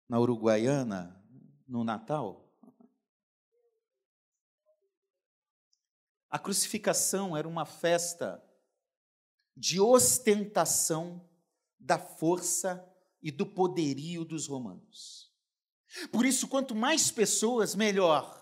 na 0.08 0.20
Uruguaiana 0.20 1.18
no 1.66 1.82
Natal? 1.82 2.46
A 6.28 6.38
crucificação 6.38 7.34
era 7.34 7.48
uma 7.48 7.64
festa 7.64 8.42
de 9.56 9.80
ostentação 9.80 11.24
da 11.78 11.98
força 11.98 12.84
e 13.22 13.30
do 13.30 13.46
poderio 13.46 14.24
dos 14.24 14.46
romanos. 14.46 15.30
Por 16.12 16.26
isso, 16.26 16.46
quanto 16.46 16.74
mais 16.74 17.10
pessoas, 17.10 17.74
melhor. 17.74 18.36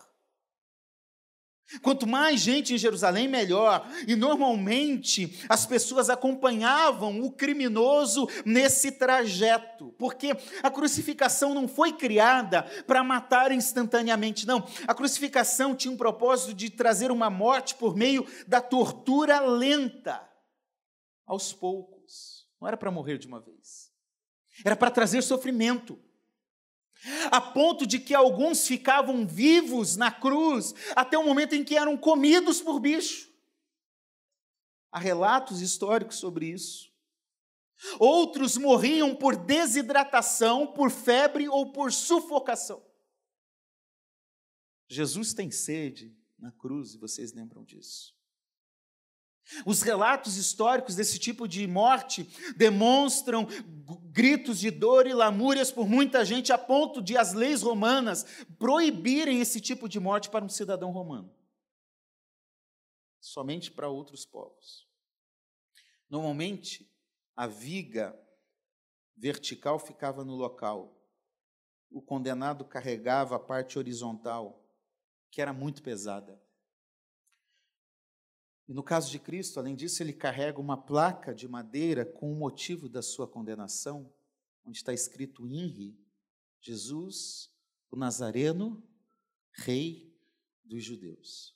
Quanto 1.82 2.06
mais 2.06 2.40
gente 2.40 2.74
em 2.74 2.78
Jerusalém, 2.78 3.26
melhor. 3.28 3.86
E 4.06 4.14
normalmente 4.14 5.38
as 5.48 5.64
pessoas 5.64 6.10
acompanhavam 6.10 7.22
o 7.22 7.30
criminoso 7.30 8.28
nesse 8.44 8.92
trajeto, 8.92 9.94
porque 9.98 10.36
a 10.62 10.70
crucificação 10.70 11.54
não 11.54 11.66
foi 11.66 11.92
criada 11.92 12.62
para 12.86 13.02
matar 13.04 13.52
instantaneamente, 13.52 14.46
não. 14.46 14.66
A 14.86 14.94
crucificação 14.94 15.74
tinha 15.74 15.92
um 15.92 15.96
propósito 15.96 16.54
de 16.54 16.70
trazer 16.70 17.10
uma 17.10 17.30
morte 17.30 17.74
por 17.74 17.96
meio 17.96 18.26
da 18.46 18.60
tortura 18.60 19.40
lenta 19.40 20.33
aos 21.26 21.52
poucos. 21.52 22.48
Não 22.60 22.68
era 22.68 22.76
para 22.76 22.90
morrer 22.90 23.18
de 23.18 23.26
uma 23.26 23.40
vez. 23.40 23.92
Era 24.64 24.76
para 24.76 24.90
trazer 24.90 25.22
sofrimento. 25.22 25.98
A 27.30 27.40
ponto 27.40 27.86
de 27.86 27.98
que 27.98 28.14
alguns 28.14 28.66
ficavam 28.66 29.26
vivos 29.26 29.96
na 29.96 30.10
cruz 30.10 30.74
até 30.96 31.18
o 31.18 31.24
momento 31.24 31.54
em 31.54 31.64
que 31.64 31.76
eram 31.76 31.96
comidos 31.96 32.60
por 32.62 32.80
bicho. 32.80 33.30
Há 34.90 34.98
relatos 34.98 35.60
históricos 35.60 36.16
sobre 36.16 36.46
isso. 36.46 36.94
Outros 37.98 38.56
morriam 38.56 39.14
por 39.14 39.36
desidratação, 39.36 40.72
por 40.72 40.90
febre 40.90 41.48
ou 41.48 41.72
por 41.72 41.92
sufocação. 41.92 42.82
Jesus 44.88 45.34
tem 45.34 45.50
sede 45.50 46.16
na 46.38 46.52
cruz, 46.52 46.94
e 46.94 46.98
vocês 46.98 47.32
lembram 47.32 47.64
disso. 47.64 48.14
Os 49.66 49.82
relatos 49.82 50.36
históricos 50.36 50.94
desse 50.94 51.18
tipo 51.18 51.46
de 51.46 51.66
morte 51.66 52.24
demonstram 52.56 53.46
gritos 54.10 54.58
de 54.58 54.70
dor 54.70 55.06
e 55.06 55.12
lamúrias 55.12 55.70
por 55.70 55.86
muita 55.86 56.24
gente, 56.24 56.52
a 56.52 56.58
ponto 56.58 57.02
de 57.02 57.16
as 57.16 57.34
leis 57.34 57.62
romanas 57.62 58.24
proibirem 58.58 59.40
esse 59.40 59.60
tipo 59.60 59.88
de 59.88 60.00
morte 60.00 60.30
para 60.30 60.44
um 60.44 60.48
cidadão 60.48 60.90
romano. 60.90 61.34
Somente 63.20 63.70
para 63.70 63.88
outros 63.88 64.24
povos. 64.24 64.88
Normalmente, 66.08 66.90
a 67.36 67.46
viga 67.46 68.18
vertical 69.16 69.78
ficava 69.78 70.24
no 70.24 70.34
local. 70.34 71.00
O 71.90 72.00
condenado 72.00 72.64
carregava 72.64 73.36
a 73.36 73.40
parte 73.40 73.78
horizontal, 73.78 74.64
que 75.30 75.40
era 75.40 75.52
muito 75.52 75.82
pesada. 75.82 76.40
E 78.66 78.72
no 78.72 78.82
caso 78.82 79.10
de 79.10 79.18
Cristo, 79.18 79.60
além 79.60 79.76
disso, 79.76 80.02
ele 80.02 80.12
carrega 80.12 80.58
uma 80.58 80.76
placa 80.76 81.34
de 81.34 81.46
madeira 81.46 82.04
com 82.04 82.32
o 82.32 82.36
motivo 82.36 82.88
da 82.88 83.02
sua 83.02 83.28
condenação, 83.28 84.10
onde 84.64 84.78
está 84.78 84.92
escrito 84.92 85.46
INRI, 85.46 85.98
Jesus, 86.60 87.52
o 87.90 87.96
Nazareno, 87.96 88.82
Rei 89.52 90.16
dos 90.64 90.82
Judeus. 90.82 91.54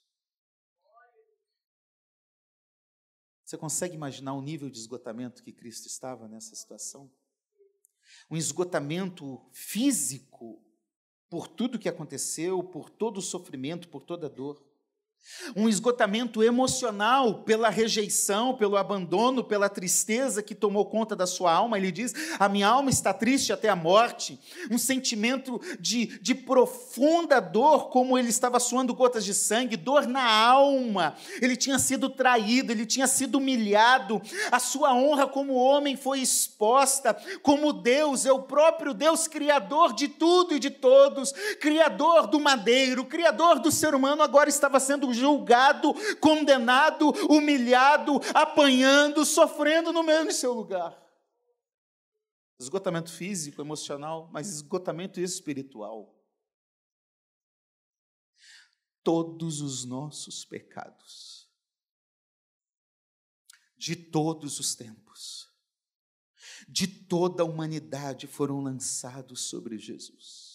Você 3.43 3.57
consegue 3.57 3.95
imaginar 3.95 4.33
o 4.33 4.41
nível 4.43 4.69
de 4.69 4.77
esgotamento 4.77 5.43
que 5.43 5.51
Cristo 5.51 5.87
estava 5.87 6.27
nessa 6.27 6.53
situação? 6.53 7.11
Um 8.29 8.37
esgotamento 8.37 9.43
físico 9.51 10.63
por 11.27 11.47
tudo 11.47 11.79
que 11.79 11.89
aconteceu, 11.89 12.63
por 12.63 12.91
todo 12.91 13.17
o 13.17 13.23
sofrimento, 13.23 13.89
por 13.89 14.03
toda 14.03 14.27
a 14.27 14.29
dor 14.29 14.63
um 15.55 15.67
esgotamento 15.67 16.43
emocional 16.43 17.43
pela 17.43 17.69
rejeição, 17.69 18.55
pelo 18.55 18.77
abandono, 18.77 19.43
pela 19.43 19.69
tristeza 19.69 20.43
que 20.43 20.55
tomou 20.55 20.85
conta 20.85 21.15
da 21.15 21.25
sua 21.25 21.51
alma. 21.53 21.77
Ele 21.77 21.91
diz: 21.91 22.13
A 22.39 22.49
minha 22.49 22.67
alma 22.67 22.89
está 22.89 23.13
triste 23.13 23.53
até 23.53 23.69
a 23.69 23.75
morte. 23.75 24.39
Um 24.69 24.77
sentimento 24.77 25.59
de, 25.79 26.19
de 26.19 26.35
profunda 26.35 27.39
dor, 27.39 27.89
como 27.89 28.17
ele 28.17 28.29
estava 28.29 28.59
suando 28.59 28.93
gotas 28.93 29.25
de 29.25 29.33
sangue, 29.33 29.77
dor 29.77 30.07
na 30.07 30.29
alma. 30.29 31.15
Ele 31.41 31.55
tinha 31.55 31.79
sido 31.79 32.09
traído, 32.09 32.71
ele 32.71 32.85
tinha 32.85 33.07
sido 33.07 33.37
humilhado. 33.37 34.21
A 34.51 34.59
sua 34.59 34.93
honra 34.93 35.27
como 35.27 35.53
homem 35.53 35.95
foi 35.95 36.19
exposta. 36.19 37.15
Como 37.41 37.73
Deus, 37.73 38.25
é 38.25 38.31
o 38.31 38.43
próprio 38.43 38.93
Deus, 38.93 39.27
criador 39.27 39.93
de 39.93 40.07
tudo 40.07 40.55
e 40.55 40.59
de 40.59 40.69
todos, 40.69 41.31
criador 41.59 42.27
do 42.27 42.39
madeiro, 42.39 43.05
criador 43.05 43.59
do 43.59 43.71
ser 43.71 43.95
humano, 43.95 44.21
agora 44.21 44.49
estava 44.49 44.79
sendo 44.79 45.08
julgado, 45.13 45.93
condenado, 46.19 47.09
humilhado, 47.29 48.19
apanhando, 48.33 49.25
sofrendo 49.25 49.91
no 49.93 50.03
mesmo 50.03 50.31
seu 50.31 50.53
lugar. 50.53 50.97
Esgotamento 52.59 53.11
físico, 53.11 53.61
emocional, 53.61 54.29
mas 54.31 54.49
esgotamento 54.49 55.19
espiritual. 55.19 56.15
Todos 59.03 59.61
os 59.61 59.85
nossos 59.85 60.43
pecados, 60.43 61.49
de 63.77 63.95
todos 63.95 64.59
os 64.59 64.75
tempos, 64.75 65.47
de 66.67 66.85
toda 66.85 67.43
a 67.43 67.45
humanidade 67.45 68.27
foram 68.27 68.61
lançados 68.61 69.41
sobre 69.41 69.77
Jesus 69.77 70.48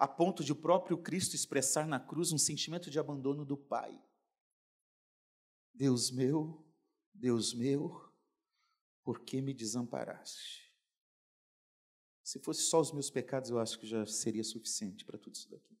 a 0.00 0.08
ponto 0.08 0.42
de 0.42 0.50
o 0.50 0.56
próprio 0.56 0.96
Cristo 0.96 1.36
expressar 1.36 1.86
na 1.86 2.00
cruz 2.00 2.32
um 2.32 2.38
sentimento 2.38 2.90
de 2.90 2.98
abandono 2.98 3.44
do 3.44 3.54
Pai. 3.54 4.02
Deus 5.74 6.10
meu, 6.10 6.66
Deus 7.12 7.52
meu, 7.52 8.10
por 9.04 9.20
que 9.20 9.42
me 9.42 9.52
desamparaste? 9.52 10.74
Se 12.22 12.38
fosse 12.38 12.62
só 12.62 12.80
os 12.80 12.92
meus 12.92 13.10
pecados, 13.10 13.50
eu 13.50 13.58
acho 13.58 13.78
que 13.78 13.86
já 13.86 14.06
seria 14.06 14.42
suficiente 14.42 15.04
para 15.04 15.18
tudo 15.18 15.34
isso 15.34 15.50
daqui. 15.50 15.78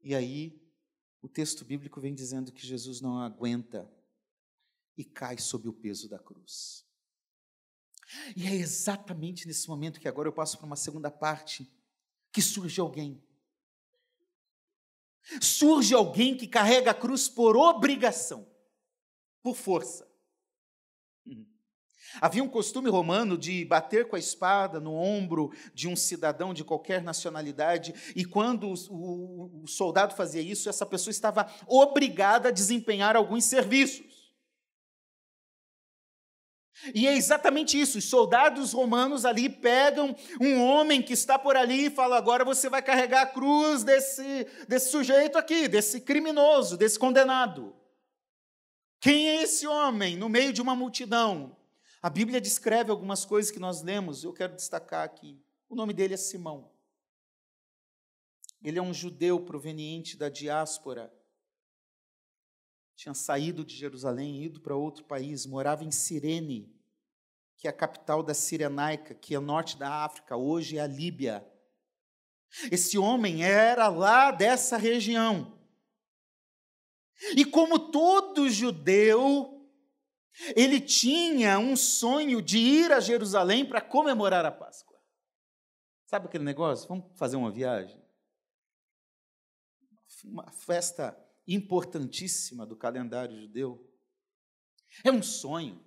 E 0.00 0.14
aí, 0.14 0.64
o 1.20 1.28
texto 1.28 1.64
bíblico 1.64 2.00
vem 2.00 2.14
dizendo 2.14 2.52
que 2.52 2.64
Jesus 2.64 3.00
não 3.00 3.18
aguenta 3.18 3.92
e 4.96 5.04
cai 5.04 5.38
sob 5.38 5.68
o 5.68 5.72
peso 5.72 6.08
da 6.08 6.20
cruz. 6.20 6.86
E 8.36 8.46
é 8.46 8.54
exatamente 8.54 9.46
nesse 9.46 9.68
momento 9.68 10.00
que 10.00 10.08
agora 10.08 10.28
eu 10.28 10.32
passo 10.32 10.56
para 10.58 10.66
uma 10.66 10.76
segunda 10.76 11.10
parte, 11.10 11.70
que 12.32 12.42
surge 12.42 12.80
alguém. 12.80 13.22
Surge 15.40 15.94
alguém 15.94 16.36
que 16.36 16.46
carrega 16.46 16.90
a 16.90 16.94
cruz 16.94 17.28
por 17.28 17.56
obrigação, 17.56 18.46
por 19.42 19.54
força. 19.54 20.08
Uhum. 21.24 21.46
Havia 22.20 22.42
um 22.42 22.48
costume 22.48 22.90
romano 22.90 23.38
de 23.38 23.64
bater 23.64 24.08
com 24.08 24.16
a 24.16 24.18
espada 24.18 24.80
no 24.80 24.94
ombro 24.94 25.52
de 25.72 25.88
um 25.88 25.96
cidadão 25.96 26.52
de 26.52 26.64
qualquer 26.64 27.02
nacionalidade, 27.02 27.94
e 28.16 28.24
quando 28.24 28.74
o, 28.90 29.62
o 29.62 29.66
soldado 29.66 30.14
fazia 30.14 30.42
isso, 30.42 30.68
essa 30.68 30.84
pessoa 30.84 31.12
estava 31.12 31.50
obrigada 31.66 32.48
a 32.48 32.52
desempenhar 32.52 33.16
alguns 33.16 33.44
serviços. 33.44 34.04
E 36.94 37.06
é 37.06 37.16
exatamente 37.16 37.80
isso. 37.80 37.98
Os 37.98 38.04
soldados 38.04 38.72
romanos 38.72 39.24
ali 39.24 39.48
pegam 39.48 40.16
um 40.40 40.62
homem 40.62 41.00
que 41.00 41.12
está 41.12 41.38
por 41.38 41.56
ali 41.56 41.86
e 41.86 41.90
falam: 41.90 42.16
agora 42.16 42.44
você 42.44 42.68
vai 42.68 42.82
carregar 42.82 43.22
a 43.22 43.26
cruz 43.26 43.84
desse, 43.84 44.46
desse 44.66 44.90
sujeito 44.90 45.38
aqui, 45.38 45.68
desse 45.68 46.00
criminoso, 46.00 46.76
desse 46.76 46.98
condenado. 46.98 47.74
Quem 49.00 49.28
é 49.28 49.42
esse 49.42 49.66
homem 49.66 50.16
no 50.16 50.28
meio 50.28 50.52
de 50.52 50.62
uma 50.62 50.76
multidão? 50.76 51.56
A 52.00 52.10
Bíblia 52.10 52.40
descreve 52.40 52.90
algumas 52.90 53.24
coisas 53.24 53.50
que 53.50 53.60
nós 53.60 53.82
lemos, 53.82 54.24
eu 54.24 54.32
quero 54.32 54.56
destacar 54.56 55.04
aqui. 55.04 55.40
O 55.68 55.76
nome 55.76 55.92
dele 55.92 56.14
é 56.14 56.16
Simão. 56.16 56.70
Ele 58.62 58.78
é 58.78 58.82
um 58.82 58.92
judeu 58.92 59.40
proveniente 59.40 60.16
da 60.16 60.28
diáspora. 60.28 61.12
Tinha 62.94 63.14
saído 63.14 63.64
de 63.64 63.74
Jerusalém, 63.74 64.42
ido 64.44 64.60
para 64.60 64.76
outro 64.76 65.04
país, 65.04 65.46
morava 65.46 65.84
em 65.84 65.90
Cirene, 65.90 66.72
que 67.56 67.66
é 67.66 67.70
a 67.70 67.72
capital 67.72 68.22
da 68.22 68.34
Cirenaica, 68.34 69.14
que 69.14 69.34
é 69.34 69.40
norte 69.40 69.76
da 69.76 70.04
África, 70.04 70.36
hoje 70.36 70.78
é 70.78 70.80
a 70.80 70.86
Líbia. 70.86 71.46
Esse 72.70 72.98
homem 72.98 73.44
era 73.44 73.88
lá 73.88 74.30
dessa 74.30 74.76
região. 74.76 75.58
E 77.36 77.44
como 77.44 77.90
todo 77.90 78.50
judeu, 78.50 79.70
ele 80.56 80.80
tinha 80.80 81.58
um 81.58 81.76
sonho 81.76 82.42
de 82.42 82.58
ir 82.58 82.92
a 82.92 83.00
Jerusalém 83.00 83.64
para 83.64 83.80
comemorar 83.80 84.44
a 84.44 84.52
Páscoa. 84.52 84.98
Sabe 86.06 86.26
aquele 86.26 86.44
negócio? 86.44 86.88
Vamos 86.88 87.16
fazer 87.16 87.36
uma 87.36 87.50
viagem? 87.50 88.02
Uma 90.24 90.50
festa 90.50 91.18
importantíssima 91.46 92.66
do 92.66 92.76
calendário 92.76 93.40
judeu. 93.40 93.88
É 95.04 95.10
um 95.10 95.22
sonho. 95.22 95.80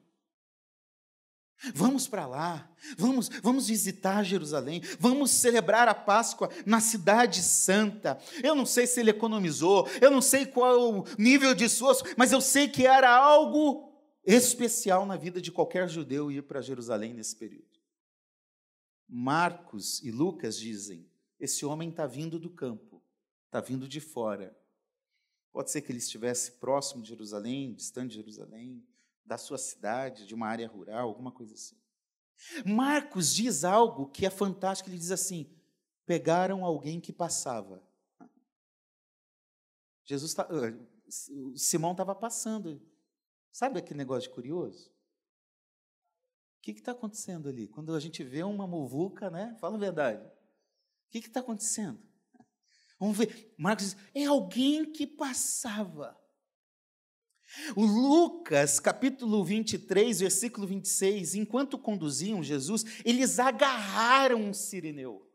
Vamos 1.73 2.07
para 2.07 2.27
lá, 2.27 2.69
vamos, 2.97 3.29
vamos 3.41 3.67
visitar 3.67 4.23
Jerusalém, 4.23 4.81
vamos 4.99 5.31
celebrar 5.31 5.87
a 5.87 5.95
Páscoa 5.95 6.49
na 6.65 6.81
Cidade 6.81 7.41
Santa. 7.41 8.19
Eu 8.43 8.53
não 8.53 8.65
sei 8.65 8.85
se 8.85 8.99
ele 8.99 9.11
economizou, 9.11 9.87
eu 10.01 10.11
não 10.11 10.21
sei 10.21 10.45
qual 10.45 10.99
o 10.99 11.05
nível 11.17 11.55
de 11.55 11.63
esforço, 11.63 12.03
mas 12.17 12.31
eu 12.31 12.41
sei 12.41 12.67
que 12.67 12.85
era 12.85 13.09
algo 13.09 13.89
especial 14.25 15.05
na 15.05 15.15
vida 15.15 15.41
de 15.41 15.51
qualquer 15.51 15.87
judeu 15.87 16.29
ir 16.29 16.43
para 16.43 16.61
Jerusalém 16.61 17.13
nesse 17.13 17.35
período. 17.35 17.79
Marcos 19.07 20.03
e 20.03 20.11
Lucas 20.11 20.57
dizem: 20.59 21.09
esse 21.39 21.65
homem 21.65 21.89
está 21.89 22.05
vindo 22.05 22.37
do 22.37 22.49
campo, 22.49 23.01
está 23.45 23.61
vindo 23.61 23.87
de 23.87 24.01
fora. 24.01 24.55
Pode 25.55 25.71
ser 25.71 25.81
que 25.81 25.89
ele 25.89 25.99
estivesse 25.99 26.51
próximo 26.51 27.01
de 27.01 27.07
Jerusalém, 27.07 27.73
distante 27.73 28.09
de 28.09 28.15
Jerusalém, 28.17 28.85
da 29.23 29.37
sua 29.37 29.57
cidade, 29.57 30.27
de 30.27 30.35
uma 30.35 30.47
área 30.47 30.67
rural, 30.67 31.07
alguma 31.07 31.31
coisa 31.31 31.53
assim. 31.53 31.77
Marcos 32.65 33.33
diz 33.33 33.63
algo 33.63 34.09
que 34.09 34.25
é 34.25 34.29
fantástico, 34.29 34.89
ele 34.89 34.97
diz 34.97 35.11
assim: 35.11 35.49
pegaram 36.05 36.65
alguém 36.65 36.99
que 36.99 37.13
passava. 37.13 37.81
Jesus 40.03 40.33
tá, 40.33 40.45
Simão 41.55 41.93
estava 41.93 42.13
passando. 42.13 42.85
Sabe 43.49 43.79
aquele 43.79 43.99
negócio 43.99 44.27
de 44.27 44.35
curioso? 44.35 44.89
O 46.57 46.63
que 46.63 46.71
está 46.71 46.91
acontecendo 46.91 47.47
ali? 47.47 47.69
Quando 47.69 47.95
a 47.95 47.99
gente 48.01 48.25
vê 48.25 48.43
uma 48.43 48.67
muvuca, 48.67 49.29
né? 49.29 49.55
Fala 49.61 49.77
a 49.77 49.79
verdade. 49.79 50.21
O 50.27 50.31
que 51.11 51.19
está 51.19 51.39
acontecendo? 51.39 52.05
Vamos 53.05 53.17
ver. 53.19 53.53
Marcos 53.57 53.85
diz: 53.85 53.97
é 54.15 54.25
alguém 54.25 54.91
que 54.91 55.05
passava. 55.05 56.19
O 57.75 57.85
Lucas, 57.85 58.79
capítulo 58.79 59.43
23, 59.43 60.19
versículo 60.19 60.67
26, 60.67 61.35
enquanto 61.35 61.77
conduziam 61.77 62.43
Jesus, 62.43 62.83
eles 63.05 63.39
agarraram 63.39 64.41
um 64.41 64.53
sirineu. 64.53 65.31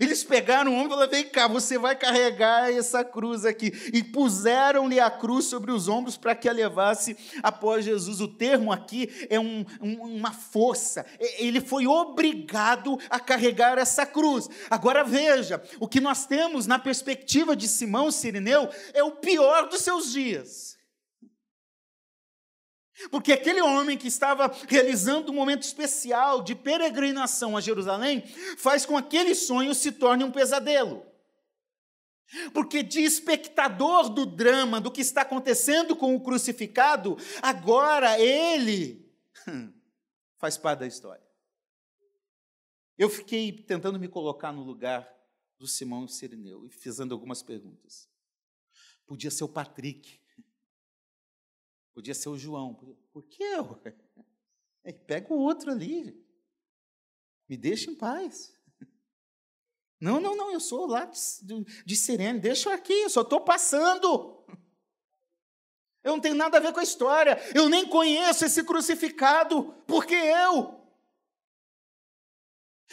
Eles 0.00 0.24
pegaram 0.24 0.72
o 0.72 0.74
homem 0.74 0.86
e 0.86 0.90
falaram: 0.90 1.10
vem 1.10 1.24
cá, 1.24 1.46
você 1.48 1.78
vai 1.78 1.96
carregar 1.96 2.72
essa 2.72 3.04
cruz 3.04 3.44
aqui. 3.44 3.72
E 3.92 4.02
puseram-lhe 4.02 5.00
a 5.00 5.10
cruz 5.10 5.46
sobre 5.46 5.72
os 5.72 5.88
ombros 5.88 6.16
para 6.16 6.34
que 6.34 6.48
a 6.48 6.52
levasse 6.52 7.16
após 7.42 7.84
Jesus. 7.84 8.20
O 8.20 8.28
termo 8.28 8.72
aqui 8.72 9.26
é 9.30 9.38
um, 9.38 9.64
um, 9.80 10.16
uma 10.16 10.32
força. 10.32 11.04
Ele 11.38 11.60
foi 11.60 11.86
obrigado 11.86 12.98
a 13.08 13.18
carregar 13.18 13.78
essa 13.78 14.04
cruz. 14.04 14.48
Agora 14.70 15.04
veja: 15.04 15.62
o 15.80 15.88
que 15.88 16.00
nós 16.00 16.26
temos 16.26 16.66
na 16.66 16.78
perspectiva 16.78 17.56
de 17.56 17.68
Simão 17.68 18.10
Sirineu 18.10 18.68
é 18.92 19.02
o 19.02 19.12
pior 19.12 19.68
dos 19.68 19.80
seus 19.80 20.12
dias. 20.12 20.75
Porque 23.10 23.32
aquele 23.32 23.60
homem 23.60 23.98
que 23.98 24.08
estava 24.08 24.50
realizando 24.68 25.30
um 25.30 25.34
momento 25.34 25.62
especial 25.62 26.42
de 26.42 26.54
peregrinação 26.54 27.56
a 27.56 27.60
Jerusalém 27.60 28.22
faz 28.56 28.86
com 28.86 28.94
que 28.94 29.18
aquele 29.18 29.34
sonho 29.34 29.74
se 29.74 29.92
torne 29.92 30.24
um 30.24 30.30
pesadelo. 30.30 31.04
Porque 32.52 32.82
de 32.82 33.00
espectador 33.00 34.08
do 34.08 34.26
drama, 34.26 34.80
do 34.80 34.90
que 34.90 35.00
está 35.00 35.22
acontecendo 35.22 35.94
com 35.94 36.14
o 36.14 36.20
crucificado, 36.20 37.16
agora 37.42 38.18
ele 38.18 39.06
faz 40.38 40.56
parte 40.56 40.80
da 40.80 40.86
história. 40.86 41.24
Eu 42.98 43.10
fiquei 43.10 43.52
tentando 43.52 44.00
me 44.00 44.08
colocar 44.08 44.52
no 44.52 44.62
lugar 44.62 45.06
do 45.58 45.66
Simão 45.66 46.08
Sirineu 46.08 46.66
e 46.66 46.70
fazendo 46.70 47.12
algumas 47.12 47.42
perguntas. 47.42 48.08
Podia 49.06 49.30
ser 49.30 49.44
o 49.44 49.48
Patrick, 49.48 50.18
podia 51.96 52.12
ser 52.12 52.28
o 52.28 52.36
João, 52.36 52.74
por 53.10 53.22
que 53.22 53.42
eu? 53.42 53.80
Pega 55.06 55.32
o 55.32 55.38
outro 55.38 55.70
ali, 55.70 56.22
me 57.48 57.56
deixa 57.56 57.90
em 57.90 57.94
paz. 57.94 58.54
Não, 59.98 60.20
não, 60.20 60.36
não, 60.36 60.52
eu 60.52 60.60
sou 60.60 60.86
lá 60.86 61.06
de, 61.06 61.64
de 61.86 61.96
Sirene, 61.96 62.38
deixa 62.38 62.68
eu 62.68 62.74
aqui, 62.74 62.92
eu 62.92 63.08
só 63.08 63.22
estou 63.22 63.40
passando. 63.40 64.44
Eu 66.04 66.12
não 66.12 66.20
tenho 66.20 66.34
nada 66.34 66.58
a 66.58 66.60
ver 66.60 66.70
com 66.74 66.80
a 66.80 66.82
história, 66.82 67.38
eu 67.54 67.66
nem 67.66 67.88
conheço 67.88 68.44
esse 68.44 68.62
crucificado, 68.62 69.72
porque 69.86 70.14
eu. 70.14 70.78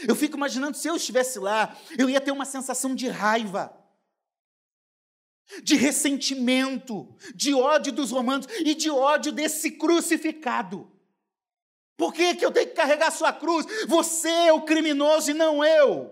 Eu 0.07 0.15
fico 0.15 0.37
imaginando 0.37 0.77
se 0.77 0.87
eu 0.87 0.95
estivesse 0.95 1.39
lá, 1.39 1.77
eu 1.99 2.09
ia 2.09 2.21
ter 2.21 2.31
uma 2.31 2.45
sensação 2.45 2.95
de 2.95 3.09
raiva, 3.09 3.77
de 5.61 5.75
ressentimento, 5.75 7.15
de 7.35 7.53
ódio 7.53 7.91
dos 7.91 8.11
romanos 8.11 8.47
e 8.59 8.73
de 8.73 8.89
ódio 8.89 9.31
desse 9.31 9.71
crucificado. 9.71 10.91
Por 11.95 12.13
que, 12.13 12.35
que 12.35 12.45
eu 12.45 12.51
tenho 12.51 12.69
que 12.69 12.75
carregar 12.75 13.11
sua 13.11 13.31
cruz? 13.31 13.65
Você 13.87 14.29
é 14.29 14.53
o 14.53 14.65
criminoso 14.65 15.31
e 15.31 15.33
não 15.33 15.63
eu. 15.63 16.05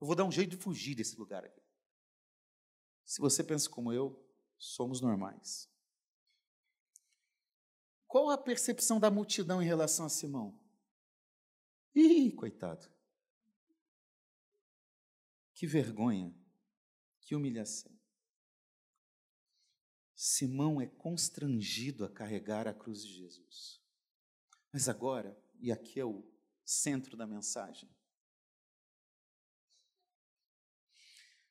Eu 0.00 0.06
vou 0.06 0.14
dar 0.14 0.24
um 0.24 0.32
jeito 0.32 0.50
de 0.50 0.56
fugir 0.56 0.94
desse 0.94 1.16
lugar 1.16 1.44
aqui. 1.44 1.62
Se 3.04 3.20
você 3.20 3.44
pensa 3.44 3.68
como 3.68 3.92
eu, 3.92 4.18
somos 4.58 5.00
normais. 5.00 5.70
Qual 8.06 8.30
a 8.30 8.38
percepção 8.38 8.98
da 8.98 9.10
multidão 9.10 9.62
em 9.62 9.66
relação 9.66 10.06
a 10.06 10.08
Simão? 10.08 10.58
Ih, 11.94 12.32
coitado. 12.32 12.90
Que 15.54 15.66
vergonha, 15.66 16.34
que 17.20 17.34
humilhação. 17.34 17.95
Simão 20.16 20.80
é 20.80 20.86
constrangido 20.86 22.02
a 22.02 22.10
carregar 22.10 22.66
a 22.66 22.72
cruz 22.72 23.04
de 23.04 23.12
Jesus. 23.12 23.82
Mas 24.72 24.88
agora, 24.88 25.38
e 25.60 25.70
aqui 25.70 26.00
é 26.00 26.06
o 26.06 26.26
centro 26.64 27.18
da 27.18 27.26
mensagem, 27.26 27.94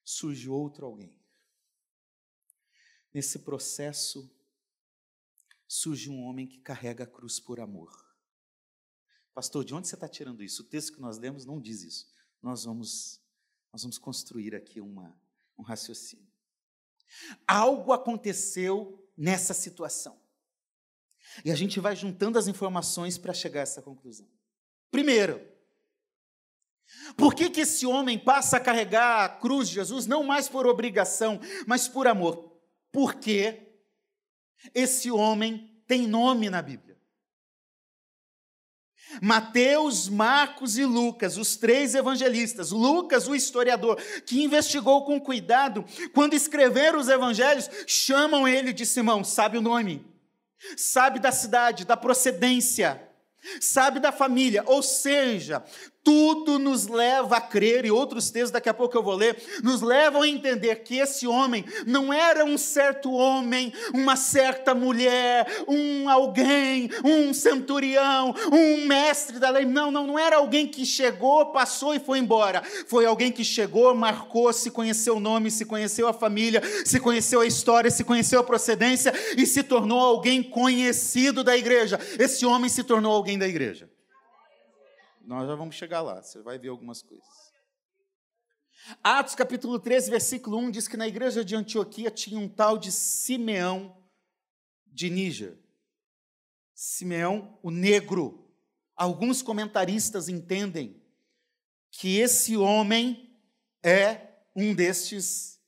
surge 0.04 0.49
outro 0.49 0.88
alguém. 0.88 1.15
Nesse 3.13 3.39
processo, 3.39 4.36
surge 5.67 6.10
um 6.10 6.23
homem 6.23 6.47
que 6.47 6.60
carrega 6.60 7.04
a 7.04 7.08
cruz 7.08 7.39
por 7.39 7.60
amor. 7.60 7.91
Pastor, 9.32 9.63
de 9.63 9.75
onde 9.75 9.88
você 9.88 9.95
está 9.95 10.10
tirando 10.10 10.41
isso? 10.41 10.63
O 10.63 10.67
texto 10.67 10.93
que 10.93 11.01
nós 11.01 11.19
lemos 11.19 11.45
não 11.45 11.62
diz 11.62 11.84
isso. 11.84 12.12
Nós 12.41 12.63
vamos, 12.63 13.21
nós 13.71 13.84
vamos 13.84 13.99
construir 13.99 14.56
aqui 14.56 14.82
uma, 14.82 15.15
um 15.58 15.62
raciocínio. 15.62 16.35
Algo 17.48 17.94
aconteceu 17.94 19.04
nessa 19.18 19.54
situação. 19.54 20.20
E 21.44 21.52
a 21.52 21.56
gente 21.56 21.80
vai 21.80 21.96
juntando 21.96 22.38
as 22.38 22.48
informações 22.48 23.18
para 23.18 23.34
chegar 23.34 23.62
a 23.62 23.63
essa 23.63 23.82
conclusão. 23.82 24.28
Primeiro, 24.91 25.46
por 27.18 27.34
que, 27.34 27.50
que 27.50 27.62
esse 27.62 27.86
homem 27.86 28.18
passa 28.18 28.58
a 28.58 28.60
carregar 28.60 29.26
a 29.26 29.30
cruz 29.30 29.68
de 29.68 29.76
Jesus 29.76 30.06
não 30.06 30.24
mais 30.24 30.48
por 30.48 30.68
obrigação, 30.68 31.39
mas 31.65 31.88
por 31.88 32.08
amor? 32.08 32.60
Porque 32.91 33.80
esse 34.74 35.12
homem 35.12 35.84
tem 35.88 36.08
nome 36.08 36.50
na 36.50 36.62
Bíblia. 36.62 36.94
Mateus, 39.21 40.10
Marcos 40.10 40.78
e 40.78 40.86
Lucas, 40.86 41.38
os 41.38 41.56
três 41.56 41.95
evangelistas, 41.95 42.71
Lucas, 42.71 43.28
o 43.28 43.36
historiador, 43.36 43.97
que 44.25 44.43
investigou 44.43 45.06
com 45.06 45.19
cuidado, 45.19 45.86
quando 46.13 46.34
escreveram 46.34 46.99
os 46.99 47.10
evangelhos, 47.10 47.69
chamam 47.88 48.47
ele 48.47 48.73
de 48.73 48.86
Simão, 48.86 49.23
sabe 49.23 49.58
o 49.58 49.62
nome, 49.62 50.06
sabe 50.78 51.19
da 51.19 51.32
cidade, 51.32 51.86
da 51.86 51.97
procedência, 51.97 53.01
sabe 53.60 53.99
da 53.99 54.12
família, 54.12 54.63
ou 54.65 54.82
seja, 54.82 55.63
tudo 56.06 56.60
nos 56.60 56.88
leva 56.88 57.38
a 57.38 57.41
crer, 57.41 57.84
e 57.84 57.89
outros 57.89 58.30
textos 58.30 58.52
daqui 58.52 58.70
a 58.70 58.74
pouco 58.76 58.96
eu 58.96 59.02
vou 59.02 59.15
ler, 59.15 59.36
nos 59.63 59.82
levam 59.82 60.22
a 60.22 60.28
entender 60.28 60.84
que 60.84 61.00
esse 61.00 61.26
homem 61.26 61.65
não 61.88 62.13
era 62.13 62.46
um 62.46 62.60
certo 62.60 63.12
homem, 63.12 63.74
uma 63.91 64.15
certa 64.15 64.76
mulher, 64.76 65.48
um 65.68 66.08
alguém, 66.08 66.91
um 67.04 67.34
centurião, 67.34 68.36
um 68.52 68.86
mestre 68.86 69.39
da 69.39 69.50
lei. 69.50 69.65
Não, 69.65 69.89
não, 69.89 70.06
não 70.06 70.20
era 70.20 70.38
alguém 70.38 70.68
que 70.68 70.86
chegou, 70.86 71.48
passou 71.48 71.96
e 71.96 72.00
foi 72.00 72.20
embora. 72.20 72.62
Foi 72.88 73.04
alguém 73.04 73.32
que 73.32 73.44
chegou, 73.44 73.96
marcou, 73.96 74.54
se 74.54 74.70
conheceu 74.70 75.18
o 75.18 75.20
nome, 75.20 75.50
se 75.50 75.65
conheceu 75.65 76.08
a 76.08 76.13
família, 76.13 76.62
se 76.86 77.00
conheceu 77.00 77.41
a 77.41 77.48
história, 77.48 77.89
se 77.89 78.04
conheceu 78.04 78.39
a 78.39 78.44
procedência 78.44 79.12
e 79.36 79.48
se 79.48 79.63
tornou 79.63 80.00
alguém 80.00 80.44
conhecido 80.44 81.44
da 81.44 81.58
igreja. 81.58 82.00
Esse 82.20 82.46
homem 82.46 82.70
se 82.70 82.84
tornou 82.84 83.12
alguém 83.12 83.39
da 83.39 83.48
igreja. 83.48 83.89
Nós 85.25 85.47
já 85.47 85.55
vamos 85.55 85.75
chegar 85.75 86.01
lá, 86.01 86.21
você 86.21 86.41
vai 86.41 86.59
ver 86.59 86.69
algumas 86.69 87.01
coisas. 87.01 87.53
Atos 89.03 89.33
capítulo 89.33 89.79
13, 89.79 90.11
versículo 90.11 90.57
1 90.59 90.71
diz 90.71 90.88
que 90.88 90.95
na 90.95 91.07
igreja 91.07 91.43
de 91.43 91.55
Antioquia 91.55 92.11
tinha 92.11 92.39
um 92.39 92.47
tal 92.47 92.77
de 92.77 92.91
Simeão 92.91 93.97
de 94.85 95.09
Níger. 95.09 95.57
Simeão, 96.75 97.57
o 97.63 97.71
negro. 97.71 98.47
Alguns 98.95 99.41
comentaristas 99.41 100.29
entendem 100.29 101.01
que 101.89 102.17
esse 102.17 102.55
homem 102.55 103.35
é 103.83 104.29
um 104.55 104.75
destes, 104.75 105.59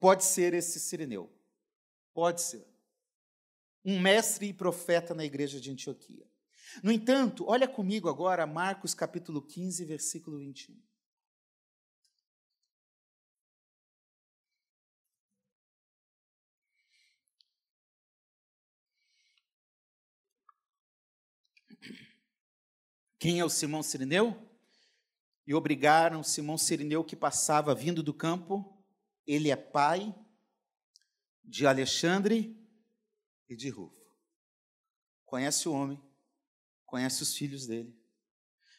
pode 0.00 0.24
ser 0.24 0.52
esse 0.52 0.80
sireneu. 0.80 1.32
Pode 2.12 2.40
ser. 2.40 2.66
Um 3.84 4.00
mestre 4.00 4.48
e 4.48 4.52
profeta 4.52 5.14
na 5.14 5.24
igreja 5.24 5.60
de 5.60 5.70
Antioquia. 5.70 6.25
No 6.82 6.92
entanto, 6.92 7.44
olha 7.48 7.66
comigo 7.66 8.08
agora 8.08 8.46
Marcos 8.46 8.94
capítulo 8.94 9.40
15, 9.40 9.84
versículo 9.84 10.38
21. 10.38 10.76
Quem 23.18 23.40
é 23.40 23.44
o 23.44 23.48
Simão 23.48 23.82
Sirineu? 23.82 24.40
E 25.46 25.54
obrigaram 25.54 26.22
Simão 26.22 26.58
Sirineu 26.58 27.02
que 27.02 27.16
passava 27.16 27.74
vindo 27.74 28.02
do 28.02 28.12
campo, 28.12 28.84
ele 29.26 29.50
é 29.50 29.56
pai 29.56 30.14
de 31.42 31.66
Alexandre 31.66 32.56
e 33.48 33.56
de 33.56 33.68
Rufo. 33.68 33.96
Conhece 35.24 35.68
o 35.68 35.72
homem, 35.72 36.00
conhece 36.86 37.22
os 37.22 37.34
filhos 37.36 37.66
dele. 37.66 37.94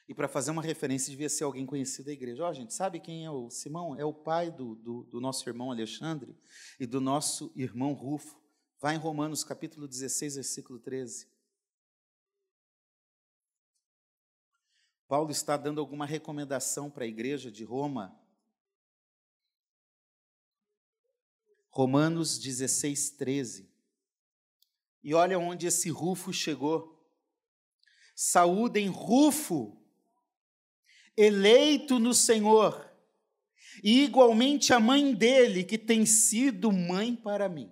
E 0.08 0.14
para 0.14 0.30
fazer 0.30 0.52
uma 0.52 0.62
referência, 0.62 1.12
devia 1.12 1.28
ser 1.28 1.44
alguém 1.44 1.66
conhecido 1.66 2.06
da 2.06 2.14
igreja. 2.14 2.44
Ó, 2.44 2.50
oh, 2.50 2.54
gente, 2.54 2.74
sabe 2.74 3.00
quem 3.00 3.26
é 3.26 3.32
o 3.32 3.50
Simão? 3.50 3.94
É 4.00 4.06
o 4.06 4.14
pai 4.14 4.50
do, 4.50 4.76
do, 4.76 5.04
do, 5.04 5.20
nosso 5.20 5.48
irmão 5.50 5.70
Alexandre 5.70 6.34
e 6.80 6.86
do 6.86 7.02
nosso 7.02 7.52
irmão 7.56 7.92
Rufo. 7.92 8.42
Vai 8.80 8.96
em 8.96 9.00
Romanos 9.00 9.44
capítulo 9.44 9.86
16, 9.86 10.36
versículo 10.36 10.80
13. 10.80 11.28
Paulo 15.10 15.32
está 15.32 15.58
dando 15.58 15.82
alguma 15.82 16.06
recomendação 16.06 16.90
para 16.90 17.04
a 17.04 17.08
igreja 17.08 17.52
de 17.52 17.66
Roma. 17.66 18.18
Romanos 21.70 22.40
16, 22.40 23.12
13. 23.12 23.70
E 25.04 25.14
olha 25.14 25.38
onde 25.38 25.68
esse 25.68 25.90
Rufo 25.90 26.32
chegou. 26.32 26.97
Saúdem 28.20 28.88
Rufo, 28.88 29.80
eleito 31.16 32.00
no 32.00 32.16
Senhor, 32.16 32.92
e 33.84 34.06
igualmente 34.06 34.74
a 34.74 34.80
mãe 34.80 35.14
dele, 35.14 35.64
que 35.64 35.78
tem 35.78 36.04
sido 36.04 36.72
mãe 36.72 37.16
para 37.16 37.48
mim. 37.48 37.72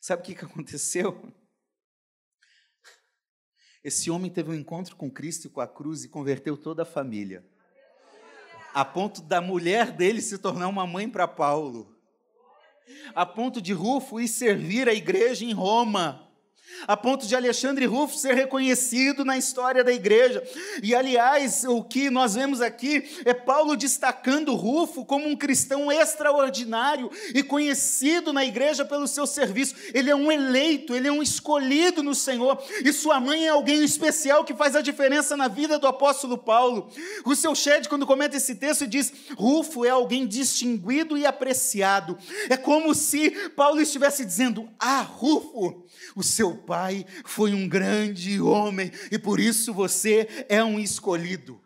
Sabe 0.00 0.22
o 0.22 0.24
que 0.24 0.44
aconteceu? 0.44 1.34
Esse 3.82 4.08
homem 4.08 4.30
teve 4.30 4.52
um 4.52 4.54
encontro 4.54 4.94
com 4.94 5.10
Cristo 5.10 5.48
e 5.48 5.50
com 5.50 5.60
a 5.60 5.66
cruz 5.66 6.04
e 6.04 6.08
converteu 6.08 6.56
toda 6.56 6.82
a 6.84 6.86
família. 6.86 7.44
A 8.72 8.84
ponto 8.84 9.20
da 9.20 9.40
mulher 9.40 9.90
dele 9.90 10.20
se 10.20 10.38
tornar 10.38 10.68
uma 10.68 10.86
mãe 10.86 11.10
para 11.10 11.26
Paulo. 11.26 11.98
A 13.16 13.26
ponto 13.26 13.60
de 13.60 13.72
Rufo 13.72 14.20
ir 14.20 14.28
servir 14.28 14.88
a 14.88 14.94
igreja 14.94 15.44
em 15.44 15.52
Roma 15.52 16.29
a 16.86 16.96
ponto 16.96 17.26
de 17.26 17.36
Alexandre 17.36 17.84
Rufo 17.86 18.16
ser 18.16 18.34
reconhecido 18.34 19.24
na 19.24 19.36
história 19.36 19.84
da 19.84 19.92
igreja. 19.92 20.42
E 20.82 20.94
aliás, 20.94 21.64
o 21.64 21.82
que 21.82 22.10
nós 22.10 22.34
vemos 22.34 22.60
aqui 22.60 23.08
é 23.24 23.34
Paulo 23.34 23.76
destacando 23.76 24.54
Rufo 24.54 25.04
como 25.04 25.26
um 25.26 25.36
cristão 25.36 25.90
extraordinário 25.90 27.10
e 27.34 27.42
conhecido 27.42 28.32
na 28.32 28.44
igreja 28.44 28.84
pelo 28.84 29.06
seu 29.06 29.26
serviço. 29.26 29.74
Ele 29.92 30.10
é 30.10 30.16
um 30.16 30.30
eleito, 30.30 30.94
ele 30.94 31.08
é 31.08 31.12
um 31.12 31.22
escolhido 31.22 32.02
no 32.02 32.14
Senhor, 32.14 32.62
e 32.84 32.92
sua 32.92 33.20
mãe 33.20 33.46
é 33.46 33.50
alguém 33.50 33.82
especial 33.82 34.44
que 34.44 34.54
faz 34.54 34.74
a 34.76 34.80
diferença 34.80 35.36
na 35.36 35.48
vida 35.48 35.78
do 35.78 35.86
apóstolo 35.86 36.38
Paulo. 36.38 36.90
O 37.24 37.34
seu 37.34 37.54
Shed, 37.54 37.88
quando 37.88 38.06
comenta 38.06 38.36
esse 38.36 38.54
texto, 38.54 38.86
diz: 38.86 39.12
Rufo 39.36 39.84
é 39.84 39.90
alguém 39.90 40.26
distinguido 40.26 41.16
e 41.16 41.26
apreciado. 41.26 42.18
É 42.48 42.56
como 42.56 42.94
se 42.94 43.30
Paulo 43.50 43.80
estivesse 43.80 44.24
dizendo: 44.24 44.68
Ah, 44.78 45.02
Rufo, 45.02 45.84
o 46.14 46.22
seu 46.22 46.59
pai 46.60 47.04
foi 47.24 47.52
um 47.52 47.68
grande 47.68 48.40
homem 48.40 48.92
e 49.10 49.18
por 49.18 49.40
isso 49.40 49.72
você 49.72 50.28
é 50.48 50.62
um 50.62 50.78
escolhido. 50.78 51.60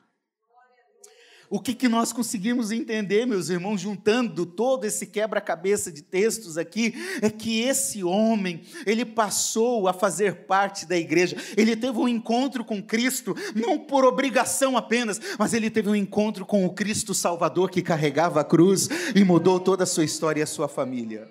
O 1.55 1.61
que, 1.61 1.73
que 1.73 1.89
nós 1.89 2.13
conseguimos 2.13 2.73
entender, 2.73 3.27
meus 3.27 3.49
irmãos, 3.49 3.81
juntando 3.81 4.45
todo 4.45 4.85
esse 4.85 5.07
quebra-cabeça 5.07 5.93
de 5.93 6.03
textos 6.03 6.59
aqui, 6.59 6.95
é 7.23 7.31
que 7.31 7.61
esse 7.61 8.03
homem, 8.03 8.63
ele 8.85 9.05
passou 9.05 9.87
a 9.87 9.93
fazer 9.93 10.47
parte 10.47 10.85
da 10.85 10.97
igreja, 10.97 11.37
ele 11.57 11.77
teve 11.77 11.97
um 11.97 12.09
encontro 12.09 12.65
com 12.65 12.83
Cristo, 12.83 13.37
não 13.55 13.79
por 13.79 14.05
obrigação 14.05 14.77
apenas, 14.77 15.21
mas 15.39 15.55
ele 15.55 15.71
teve 15.71 15.89
um 15.89 15.95
encontro 15.95 16.45
com 16.45 16.65
o 16.65 16.75
Cristo 16.75 17.15
Salvador 17.15 17.71
que 17.71 17.83
carregava 17.83 18.41
a 18.41 18.45
cruz 18.45 18.89
e 19.15 19.23
mudou 19.23 19.61
toda 19.61 19.85
a 19.85 19.87
sua 19.87 20.05
história 20.05 20.41
e 20.41 20.43
a 20.43 20.47
sua 20.47 20.67
família. 20.67 21.31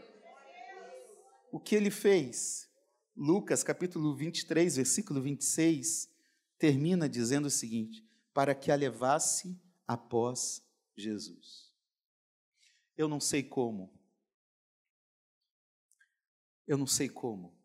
O 1.52 1.60
que 1.60 1.76
ele 1.76 1.92
fez? 1.92 2.64
Lucas 3.16 3.64
capítulo 3.64 4.16
23, 4.16 4.76
versículo 4.76 5.22
26, 5.22 6.10
termina 6.58 7.08
dizendo 7.08 7.46
o 7.46 7.52
seguinte: 7.52 8.04
para 8.34 8.56
que 8.56 8.72
a 8.72 8.76
levasse 8.76 9.62
após 9.88 10.66
Jesus. 10.96 11.72
Eu 12.98 13.08
não 13.08 13.20
sei 13.20 13.44
como. 13.44 13.94
Eu 16.68 16.78
não 16.78 16.88
sei 16.88 17.08
como. 17.08 17.56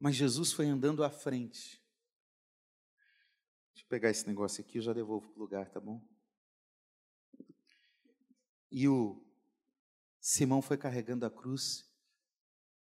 Mas 0.00 0.16
Jesus 0.16 0.52
foi 0.52 0.66
andando 0.66 1.04
à 1.04 1.10
frente. 1.10 1.82
Deixa 3.72 3.84
eu 3.84 3.88
pegar 3.88 4.10
esse 4.10 4.26
negócio 4.26 4.64
aqui, 4.64 4.78
eu 4.78 4.82
já 4.82 4.92
devolvo 4.92 5.28
para 5.28 5.36
o 5.36 5.42
lugar, 5.42 5.70
tá 5.70 5.80
bom? 5.80 6.04
E 8.70 8.88
o 8.88 9.24
Simão 10.20 10.60
foi 10.60 10.76
carregando 10.76 11.24
a 11.24 11.30
cruz 11.30 11.87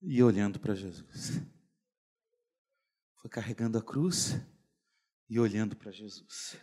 e 0.02 0.24
olhando 0.24 0.60
para 0.60 0.76
Jesus. 0.76 1.42
Foi 3.16 3.30
carregando 3.30 3.78
a 3.78 3.84
cruz 3.84 4.40
e 5.30 5.40
olhando 5.40 5.76
para 5.76 5.92
Jesus. 5.92 6.58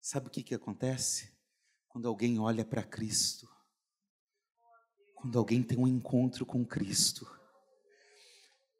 Sabe 0.00 0.26
o 0.26 0.30
que, 0.30 0.42
que 0.42 0.54
acontece? 0.54 1.32
Quando 1.88 2.08
alguém 2.08 2.38
olha 2.38 2.64
para 2.64 2.82
Cristo, 2.82 3.48
quando 5.14 5.38
alguém 5.38 5.62
tem 5.62 5.78
um 5.78 5.86
encontro 5.86 6.44
com 6.44 6.64
Cristo, 6.64 7.30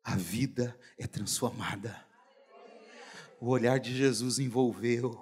a 0.03 0.17
vida 0.17 0.79
é 0.99 1.07
transformada. 1.07 2.05
O 3.41 3.49
olhar 3.49 3.79
de 3.79 3.97
Jesus 3.97 4.39
envolveu, 4.39 5.21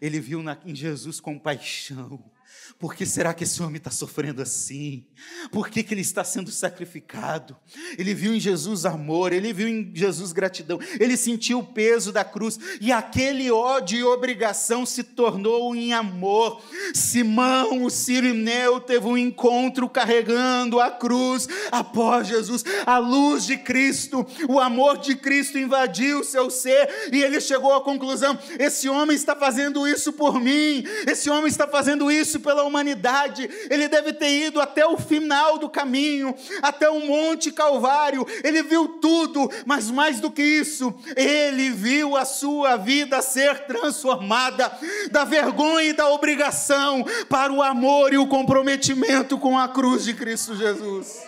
ele 0.00 0.20
viu 0.20 0.42
na, 0.42 0.60
em 0.64 0.74
Jesus 0.74 1.20
compaixão, 1.20 2.32
por 2.78 2.94
que 2.94 3.06
será 3.06 3.32
que 3.32 3.44
esse 3.44 3.62
homem 3.62 3.76
está 3.76 3.90
sofrendo 3.90 4.42
assim? 4.42 5.06
Por 5.50 5.68
que, 5.68 5.82
que 5.82 5.94
ele 5.94 6.00
está 6.00 6.24
sendo 6.24 6.50
sacrificado? 6.50 7.56
Ele 7.96 8.12
viu 8.12 8.34
em 8.34 8.40
Jesus 8.40 8.84
amor, 8.84 9.32
ele 9.32 9.52
viu 9.52 9.68
em 9.68 9.90
Jesus 9.94 10.32
gratidão, 10.32 10.78
ele 10.98 11.16
sentiu 11.16 11.60
o 11.60 11.66
peso 11.66 12.12
da 12.12 12.24
cruz 12.24 12.58
e 12.80 12.92
aquele 12.92 13.50
ódio 13.50 13.98
e 13.98 14.04
obrigação 14.04 14.84
se 14.84 15.02
tornou 15.02 15.74
em 15.74 15.92
amor. 15.92 16.62
Simão, 16.92 17.84
o 17.84 17.90
sirineu, 17.90 18.80
teve 18.80 19.06
um 19.06 19.16
encontro 19.16 19.88
carregando 19.88 20.80
a 20.80 20.90
cruz 20.90 21.48
após 21.70 22.28
Jesus, 22.28 22.64
a 22.84 22.98
luz 22.98 23.44
de 23.44 23.56
Cristo, 23.56 24.26
o 24.48 24.58
amor 24.58 24.98
de 24.98 25.14
Cristo 25.14 25.58
invadiu 25.58 26.24
seu 26.24 26.50
ser 26.50 26.88
e 27.12 27.22
ele 27.22 27.40
chegou 27.40 27.72
à 27.74 27.80
conclusão: 27.80 28.38
esse 28.58 28.88
homem 28.88 29.16
está 29.16 29.36
fazendo 29.36 29.86
isso 29.86 30.12
por 30.12 30.40
mim, 30.40 30.84
esse 31.06 31.30
homem 31.30 31.46
está 31.46 31.66
fazendo 31.66 32.10
isso 32.10 32.40
pela 32.44 32.62
humanidade, 32.62 33.48
ele 33.70 33.88
deve 33.88 34.12
ter 34.12 34.28
ido 34.28 34.60
até 34.60 34.86
o 34.86 34.98
final 34.98 35.58
do 35.58 35.68
caminho, 35.68 36.36
até 36.62 36.88
o 36.88 37.00
Monte 37.00 37.50
Calvário, 37.50 38.26
ele 38.44 38.62
viu 38.62 38.86
tudo, 39.00 39.50
mas 39.64 39.90
mais 39.90 40.20
do 40.20 40.30
que 40.30 40.42
isso, 40.42 40.94
ele 41.16 41.70
viu 41.70 42.16
a 42.16 42.26
sua 42.26 42.76
vida 42.76 43.22
ser 43.22 43.66
transformada 43.66 44.70
da 45.10 45.24
vergonha 45.24 45.88
e 45.88 45.92
da 45.94 46.08
obrigação 46.10 47.04
para 47.28 47.52
o 47.52 47.62
amor 47.62 48.12
e 48.12 48.18
o 48.18 48.28
comprometimento 48.28 49.38
com 49.38 49.58
a 49.58 49.66
cruz 49.66 50.04
de 50.04 50.12
Cristo 50.12 50.54
Jesus. 50.54 51.26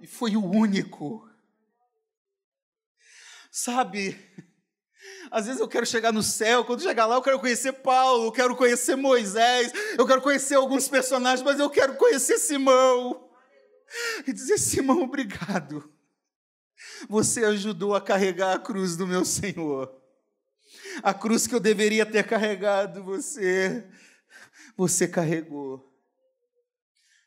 E 0.00 0.06
foi 0.06 0.36
o 0.36 0.44
único. 0.44 1.28
Sabe, 3.50 4.18
às 5.32 5.46
vezes 5.46 5.62
eu 5.62 5.66
quero 5.66 5.86
chegar 5.86 6.12
no 6.12 6.22
céu, 6.22 6.62
quando 6.62 6.82
chegar 6.82 7.06
lá 7.06 7.16
eu 7.16 7.22
quero 7.22 7.40
conhecer 7.40 7.72
Paulo, 7.72 8.26
eu 8.26 8.32
quero 8.32 8.54
conhecer 8.54 8.96
Moisés, 8.96 9.72
eu 9.96 10.06
quero 10.06 10.20
conhecer 10.20 10.56
alguns 10.56 10.88
personagens, 10.88 11.42
mas 11.42 11.58
eu 11.58 11.70
quero 11.70 11.96
conhecer 11.96 12.36
Simão. 12.38 13.30
E 14.26 14.32
dizer: 14.32 14.58
Simão, 14.58 15.02
obrigado. 15.02 15.90
Você 17.08 17.44
ajudou 17.44 17.94
a 17.94 18.00
carregar 18.00 18.52
a 18.54 18.58
cruz 18.58 18.94
do 18.94 19.06
meu 19.06 19.24
Senhor. 19.24 19.90
A 21.02 21.14
cruz 21.14 21.46
que 21.46 21.54
eu 21.54 21.60
deveria 21.60 22.04
ter 22.04 22.26
carregado, 22.26 23.02
você, 23.02 23.88
você 24.76 25.08
carregou. 25.08 25.90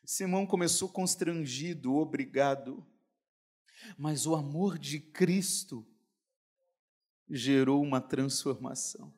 Simão 0.05 0.45
começou 0.45 0.89
constrangido, 0.89 1.95
obrigado. 1.95 2.85
Mas 3.97 4.27
o 4.27 4.35
amor 4.35 4.77
de 4.77 4.99
Cristo 4.99 5.83
gerou 7.29 7.81
uma 7.81 8.01
transformação. 8.01 9.11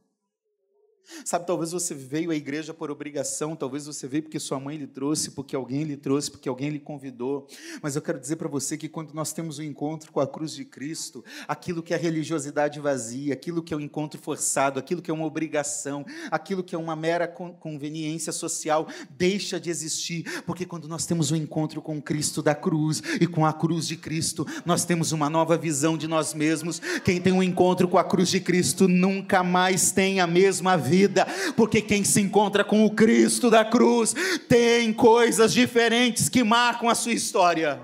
Sabe, 1.24 1.48
talvez 1.48 1.72
você 1.72 1.94
veio 1.94 2.32
à 2.32 2.36
igreja 2.36 2.74
por 2.74 2.92
obrigação, 2.92 3.56
talvez 3.56 3.86
você 3.86 4.08
veio 4.08 4.24
porque 4.24 4.40
sua 4.40 4.60
mãe 4.60 4.78
lhe 4.78 4.88
trouxe, 4.88 5.32
porque 5.32 5.56
alguém 5.56 5.84
lhe 5.84 5.96
trouxe, 5.96 6.30
porque 6.30 6.50
alguém 6.50 6.70
lhe 6.70 6.80
convidou. 6.80 7.48
Mas 7.82 7.96
eu 7.96 8.02
quero 8.02 8.20
dizer 8.20 8.36
para 8.36 8.48
você 8.48 8.78
que 8.78 8.90
quando 8.90 9.14
nós 9.14 9.32
temos 9.32 9.58
um 9.58 9.64
encontro 9.64 10.12
com 10.12 10.20
a 10.20 10.28
cruz 10.28 10.54
de 10.54 10.66
Cristo, 10.66 11.24
aquilo 11.48 11.82
que 11.82 11.94
é 11.94 11.98
religiosidade 11.98 12.80
vazia, 12.80 13.34
aquilo 13.34 13.64
que 13.64 13.74
é 13.74 13.78
um 13.78 13.80
encontro 13.80 14.20
forçado, 14.20 14.80
aquilo 14.80 15.02
que 15.02 15.10
é 15.10 15.14
uma 15.14 15.26
obrigação, 15.26 16.06
aquilo 16.30 16.64
que 16.64 16.76
é 16.76 16.78
uma 16.78 16.96
mera 16.96 17.28
conveniência 17.28 18.34
social, 18.34 18.88
deixa 19.10 19.60
de 19.60 19.70
existir, 19.70 20.44
porque 20.46 20.66
quando 20.66 20.88
nós 20.88 21.06
temos 21.06 21.32
um 21.32 21.36
encontro 21.36 21.82
com 21.82 22.02
Cristo 22.02 22.42
da 22.42 22.54
cruz 22.54 23.02
e 23.22 23.28
com 23.28 23.46
a 23.46 23.54
cruz 23.54 23.88
de 23.88 23.96
Cristo, 23.96 24.46
nós 24.66 24.84
temos 24.84 25.14
uma 25.14 25.30
nova 25.30 25.58
visão 25.58 25.98
de 25.98 26.08
nós 26.08 26.34
mesmos. 26.34 26.82
Quem 27.04 27.22
tem 27.22 27.32
um 27.32 27.44
encontro 27.44 27.88
com 27.88 27.98
a 27.98 28.04
cruz 28.04 28.30
de 28.30 28.42
Cristo 28.42 28.88
nunca 28.88 29.42
mais 29.42 29.92
tem 29.92 30.20
a 30.20 30.28
mesma 30.28 30.78
vida 30.78 30.97
vida, 30.98 31.28
porque 31.56 31.80
quem 31.80 32.04
se 32.04 32.20
encontra 32.20 32.64
com 32.64 32.84
o 32.84 32.90
Cristo 32.90 33.50
da 33.52 33.64
cruz 33.64 34.16
tem 34.50 34.92
coisas 34.92 35.54
diferentes 35.54 36.28
que 36.28 36.44
marcam 36.44 36.90
a 36.90 36.96
sua 36.96 37.14
história. 37.14 37.80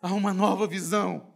Há 0.00 0.12
uma 0.14 0.32
nova 0.32 0.66
visão. 0.66 1.34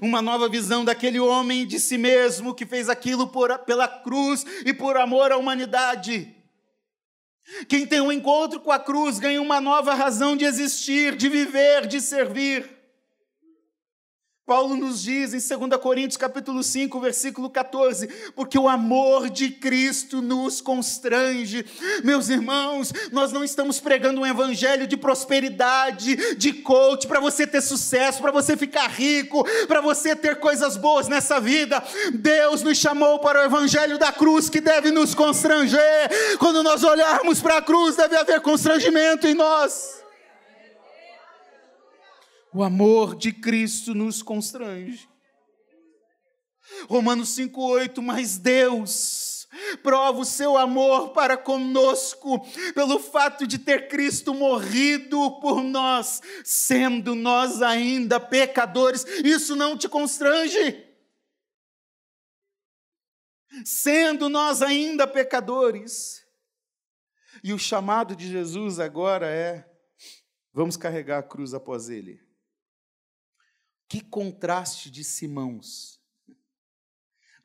Uma 0.00 0.22
nova 0.22 0.48
visão 0.48 0.84
daquele 0.84 1.18
homem 1.18 1.66
de 1.66 1.80
si 1.80 1.98
mesmo 1.98 2.54
que 2.54 2.64
fez 2.64 2.88
aquilo 2.88 3.26
por, 3.26 3.58
pela 3.60 3.88
cruz 3.88 4.44
e 4.64 4.72
por 4.72 4.96
amor 4.96 5.32
à 5.32 5.36
humanidade. 5.36 6.32
Quem 7.68 7.84
tem 7.84 8.00
um 8.00 8.12
encontro 8.12 8.60
com 8.60 8.70
a 8.70 8.78
cruz 8.78 9.18
ganha 9.18 9.42
uma 9.42 9.60
nova 9.60 9.92
razão 9.92 10.36
de 10.36 10.44
existir, 10.44 11.16
de 11.16 11.28
viver, 11.28 11.88
de 11.88 12.00
servir. 12.00 12.71
Paulo 14.44 14.74
nos 14.76 15.00
diz 15.00 15.32
em 15.32 15.58
2 15.68 15.80
Coríntios 15.80 16.16
capítulo 16.16 16.64
5, 16.64 16.98
versículo 16.98 17.48
14, 17.48 18.08
porque 18.34 18.58
o 18.58 18.68
amor 18.68 19.30
de 19.30 19.50
Cristo 19.50 20.20
nos 20.20 20.60
constrange. 20.60 21.64
Meus 22.02 22.28
irmãos, 22.28 22.92
nós 23.12 23.30
não 23.30 23.44
estamos 23.44 23.78
pregando 23.78 24.20
um 24.20 24.26
evangelho 24.26 24.88
de 24.88 24.96
prosperidade, 24.96 26.34
de 26.34 26.54
coach, 26.54 27.06
para 27.06 27.20
você 27.20 27.46
ter 27.46 27.60
sucesso, 27.60 28.20
para 28.20 28.32
você 28.32 28.56
ficar 28.56 28.88
rico, 28.88 29.46
para 29.68 29.80
você 29.80 30.16
ter 30.16 30.40
coisas 30.40 30.76
boas 30.76 31.06
nessa 31.06 31.38
vida. 31.38 31.80
Deus 32.12 32.64
nos 32.64 32.78
chamou 32.78 33.20
para 33.20 33.42
o 33.42 33.44
evangelho 33.44 33.96
da 33.96 34.10
cruz 34.10 34.48
que 34.48 34.60
deve 34.60 34.90
nos 34.90 35.14
constranger. 35.14 36.10
Quando 36.40 36.64
nós 36.64 36.82
olharmos 36.82 37.40
para 37.40 37.58
a 37.58 37.62
cruz, 37.62 37.94
deve 37.94 38.16
haver 38.16 38.40
constrangimento 38.40 39.24
em 39.24 39.34
nós. 39.34 40.01
O 42.54 42.62
amor 42.62 43.14
de 43.14 43.32
Cristo 43.32 43.94
nos 43.94 44.22
constrange. 44.22 45.08
Romanos 46.88 47.30
5,8, 47.36 48.02
mas 48.02 48.38
Deus 48.38 49.32
prova 49.82 50.20
o 50.20 50.24
seu 50.24 50.56
amor 50.56 51.10
para 51.10 51.36
conosco, 51.36 52.40
pelo 52.74 52.98
fato 52.98 53.46
de 53.46 53.58
ter 53.58 53.88
Cristo 53.88 54.32
morrido 54.32 55.40
por 55.40 55.62
nós, 55.62 56.20
sendo 56.44 57.14
nós 57.14 57.60
ainda 57.60 58.18
pecadores. 58.18 59.04
Isso 59.24 59.54
não 59.54 59.76
te 59.76 59.88
constrange? 59.88 60.88
Sendo 63.64 64.28
nós 64.28 64.62
ainda 64.62 65.06
pecadores. 65.06 66.22
E 67.44 67.52
o 67.52 67.58
chamado 67.58 68.16
de 68.16 68.28
Jesus 68.30 68.78
agora 68.78 69.26
é: 69.26 69.68
vamos 70.52 70.76
carregar 70.76 71.18
a 71.18 71.22
cruz 71.22 71.52
após 71.52 71.90
ele. 71.90 72.31
Que 73.92 74.00
contraste 74.00 74.90
de 74.90 75.04
Simãos. 75.04 76.00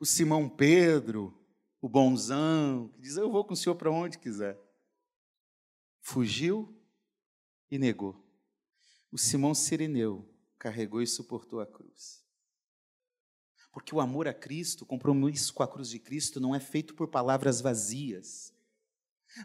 O 0.00 0.06
Simão 0.06 0.48
Pedro, 0.48 1.38
o 1.78 1.90
bonzão, 1.90 2.88
que 2.88 3.02
diz: 3.02 3.18
Eu 3.18 3.30
vou 3.30 3.44
com 3.44 3.52
o 3.52 3.56
senhor 3.56 3.76
para 3.76 3.90
onde 3.90 4.18
quiser. 4.18 4.58
Fugiu 6.00 6.74
e 7.70 7.78
negou. 7.78 8.26
O 9.12 9.18
Simão 9.18 9.54
Sirineu 9.54 10.26
carregou 10.58 11.02
e 11.02 11.06
suportou 11.06 11.60
a 11.60 11.66
cruz. 11.66 12.24
Porque 13.70 13.94
o 13.94 14.00
amor 14.00 14.26
a 14.26 14.32
Cristo, 14.32 14.84
o 14.84 14.86
compromisso 14.86 15.52
com 15.52 15.62
a 15.62 15.68
cruz 15.68 15.90
de 15.90 15.98
Cristo, 15.98 16.40
não 16.40 16.54
é 16.54 16.60
feito 16.60 16.94
por 16.94 17.08
palavras 17.08 17.60
vazias, 17.60 18.54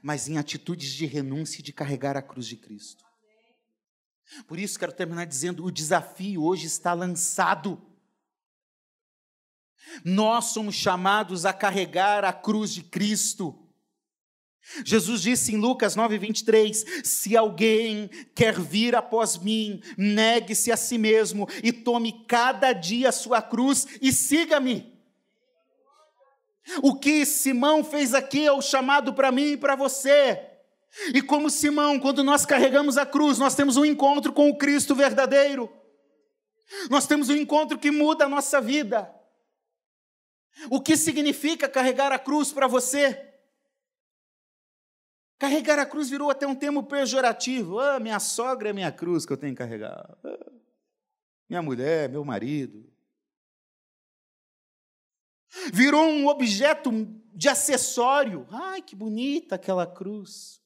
mas 0.01 0.29
em 0.29 0.37
atitudes 0.37 0.93
de 0.93 1.05
renúncia 1.05 1.59
e 1.59 1.63
de 1.63 1.73
carregar 1.73 2.15
a 2.15 2.21
cruz 2.21 2.47
de 2.47 2.55
Cristo. 2.55 3.03
Por 4.47 4.59
isso, 4.59 4.79
quero 4.79 4.91
terminar 4.91 5.25
dizendo: 5.25 5.63
o 5.63 5.71
desafio 5.71 6.43
hoje 6.43 6.67
está 6.67 6.93
lançado. 6.93 7.81
Nós 10.03 10.45
somos 10.45 10.75
chamados 10.75 11.45
a 11.45 11.53
carregar 11.53 12.23
a 12.23 12.33
cruz 12.33 12.73
de 12.73 12.83
Cristo. 12.83 13.59
Jesus 14.85 15.21
disse 15.21 15.53
em 15.53 15.57
Lucas 15.57 15.95
9:23: 15.95 17.03
Se 17.03 17.35
alguém 17.35 18.09
quer 18.33 18.59
vir 18.59 18.95
após 18.95 19.37
mim, 19.37 19.81
negue-se 19.97 20.71
a 20.71 20.77
si 20.77 20.97
mesmo 20.97 21.47
e 21.61 21.71
tome 21.71 22.25
cada 22.27 22.71
dia 22.71 23.09
a 23.09 23.13
sua 23.13 23.41
cruz 23.41 23.85
e 24.01 24.11
siga-me. 24.11 24.93
O 26.81 26.95
que 26.97 27.25
Simão 27.25 27.83
fez 27.83 28.13
aqui 28.13 28.45
é 28.45 28.51
o 28.51 28.61
chamado 28.61 29.13
para 29.13 29.31
mim 29.31 29.51
e 29.51 29.57
para 29.57 29.75
você. 29.75 30.52
E 31.13 31.21
como 31.21 31.49
Simão, 31.49 31.99
quando 31.99 32.23
nós 32.23 32.45
carregamos 32.45 32.97
a 32.97 33.05
cruz, 33.05 33.39
nós 33.39 33.55
temos 33.55 33.77
um 33.77 33.85
encontro 33.85 34.31
com 34.31 34.49
o 34.49 34.57
Cristo 34.57 34.93
verdadeiro. 34.93 35.71
Nós 36.89 37.07
temos 37.07 37.29
um 37.29 37.35
encontro 37.35 37.77
que 37.77 37.91
muda 37.91 38.25
a 38.25 38.29
nossa 38.29 38.61
vida. 38.61 39.13
O 40.69 40.79
que 40.79 40.95
significa 40.95 41.67
carregar 41.67 42.11
a 42.11 42.19
cruz 42.19 42.51
para 42.51 42.67
você? 42.67 43.33
Carregar 45.39 45.79
a 45.79 45.85
cruz 45.85 46.09
virou 46.09 46.29
até 46.29 46.47
um 46.47 46.55
termo 46.55 46.83
pejorativo. 46.83 47.79
Ah, 47.79 47.99
minha 47.99 48.19
sogra 48.19 48.69
é 48.69 48.73
minha 48.73 48.91
cruz 48.91 49.25
que 49.25 49.33
eu 49.33 49.37
tenho 49.37 49.53
que 49.53 49.57
carregar. 49.57 50.17
Ah, 50.23 50.51
minha 51.49 51.61
mulher, 51.61 52.07
meu 52.07 52.23
marido. 52.23 52.89
Virou 55.73 56.05
um 56.05 56.27
objeto 56.27 56.91
de 57.33 57.49
acessório. 57.49 58.47
Ai, 58.49 58.81
que 58.81 58.95
bonita 58.95 59.55
aquela 59.55 59.85
cruz. 59.85 60.62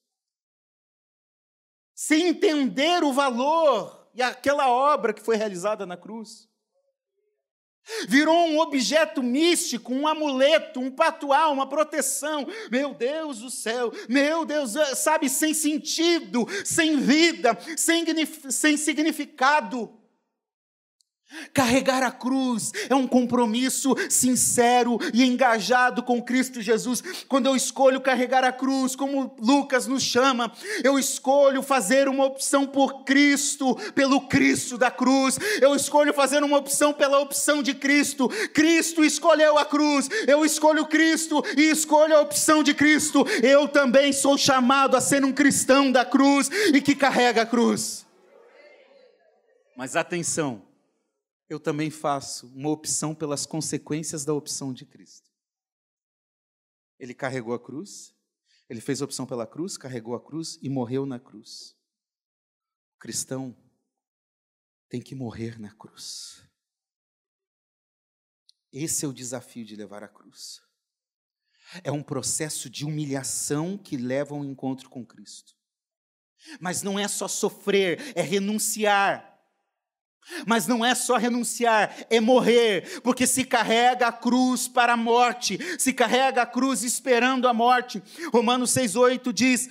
Sem 2.00 2.28
entender 2.28 3.04
o 3.04 3.12
valor 3.12 4.08
e 4.14 4.22
aquela 4.22 4.70
obra 4.70 5.12
que 5.12 5.22
foi 5.24 5.36
realizada 5.36 5.84
na 5.84 5.98
cruz. 5.98 6.48
Virou 8.08 8.38
um 8.50 8.60
objeto 8.60 9.24
místico, 9.24 9.92
um 9.92 10.08
amuleto, 10.08 10.80
um 10.80 10.92
patual, 10.92 11.52
uma 11.52 11.68
proteção. 11.68 12.46
Meu 12.70 12.94
Deus 12.94 13.40
do 13.40 13.50
céu, 13.50 13.92
meu 14.08 14.46
Deus, 14.46 14.74
sabe, 14.96 15.28
sem 15.28 15.56
sentido, 15.56 16.46
sem 16.64 16.98
vida, 16.98 17.58
sem, 17.76 18.06
sem 18.52 18.78
significado. 18.78 19.97
Carregar 21.54 22.04
a 22.04 22.12
cruz 22.12 22.72
é 22.90 22.96
um 22.96 23.06
compromisso 23.06 23.94
sincero 24.10 24.98
e 25.14 25.26
engajado 25.26 26.02
com 26.02 26.22
Cristo 26.22 26.62
Jesus. 26.62 27.04
Quando 27.28 27.48
eu 27.48 27.56
escolho 27.56 28.00
carregar 28.00 28.46
a 28.46 28.52
cruz, 28.52 28.96
como 28.96 29.36
Lucas 29.38 29.88
nos 29.88 30.04
chama, 30.04 30.50
eu 30.86 30.98
escolho 30.98 31.62
fazer 31.62 32.08
uma 32.08 32.24
opção 32.24 32.66
por 32.66 33.04
Cristo, 33.04 33.76
pelo 33.94 34.22
Cristo 34.22 34.78
da 34.78 34.90
cruz. 34.90 35.38
Eu 35.60 35.76
escolho 35.76 36.14
fazer 36.14 36.44
uma 36.44 36.58
opção 36.58 36.94
pela 36.94 37.20
opção 37.20 37.62
de 37.62 37.74
Cristo. 37.74 38.30
Cristo 38.54 39.04
escolheu 39.04 39.58
a 39.58 39.66
cruz, 39.66 40.10
eu 40.26 40.46
escolho 40.46 40.86
Cristo 40.86 41.44
e 41.58 41.70
escolho 41.70 42.16
a 42.16 42.22
opção 42.22 42.64
de 42.64 42.74
Cristo. 42.74 43.26
Eu 43.44 43.68
também 43.68 44.14
sou 44.14 44.38
chamado 44.38 44.96
a 44.96 45.02
ser 45.02 45.26
um 45.26 45.34
cristão 45.34 45.92
da 45.92 46.06
cruz 46.06 46.50
e 46.74 46.80
que 46.80 46.96
carrega 46.96 47.42
a 47.42 47.46
cruz. 47.46 48.06
Mas 49.76 49.96
atenção, 49.96 50.67
eu 51.50 51.60
também 51.60 51.90
faço 51.90 52.48
uma 52.48 52.70
opção 52.70 53.16
pelas 53.16 53.46
consequências 53.46 54.26
da 54.26 54.34
opção 54.34 54.74
de 54.74 54.86
Cristo. 54.86 55.32
Ele 57.00 57.14
carregou 57.14 57.54
a 57.54 57.60
cruz, 57.60 58.14
ele 58.70 58.82
fez 58.82 59.02
a 59.02 59.06
opção 59.06 59.26
pela 59.26 59.48
cruz, 59.48 59.78
carregou 59.78 60.16
a 60.16 60.24
cruz 60.24 60.58
e 60.62 60.70
morreu 60.70 61.06
na 61.06 61.20
cruz. 61.20 61.78
O 62.96 63.00
cristão 63.00 63.56
tem 64.90 65.02
que 65.02 65.16
morrer 65.16 65.60
na 65.60 65.74
cruz. 65.74 66.44
Esse 68.72 69.06
é 69.06 69.08
o 69.08 69.14
desafio 69.14 69.66
de 69.66 69.76
levar 69.76 70.04
a 70.04 70.08
cruz. 70.08 70.62
É 71.84 71.92
um 71.92 72.04
processo 72.04 72.70
de 72.70 72.86
humilhação 72.86 73.78
que 73.78 73.96
leva 73.96 74.36
ao 74.36 74.44
encontro 74.44 74.90
com 74.90 75.06
Cristo. 75.06 75.56
Mas 76.60 76.82
não 76.82 77.00
é 77.00 77.08
só 77.08 77.28
sofrer, 77.28 78.00
é 78.16 78.22
renunciar 78.22 79.37
mas 80.46 80.68
não 80.68 80.86
é 80.86 80.94
só 80.94 81.18
renunciar, 81.18 81.94
é 82.10 82.20
morrer, 82.20 83.00
porque 83.02 83.26
se 83.26 83.44
carrega 83.44 84.08
a 84.08 84.12
cruz 84.12 84.68
para 84.68 84.94
a 84.94 84.98
morte, 84.98 85.58
se 85.80 85.94
carrega 85.94 86.42
a 86.42 86.46
cruz 86.46 86.84
esperando 86.84 87.48
a 87.48 87.54
morte. 87.54 88.02
Romanos 88.34 88.72
6,8 88.72 89.32
diz: 89.34 89.70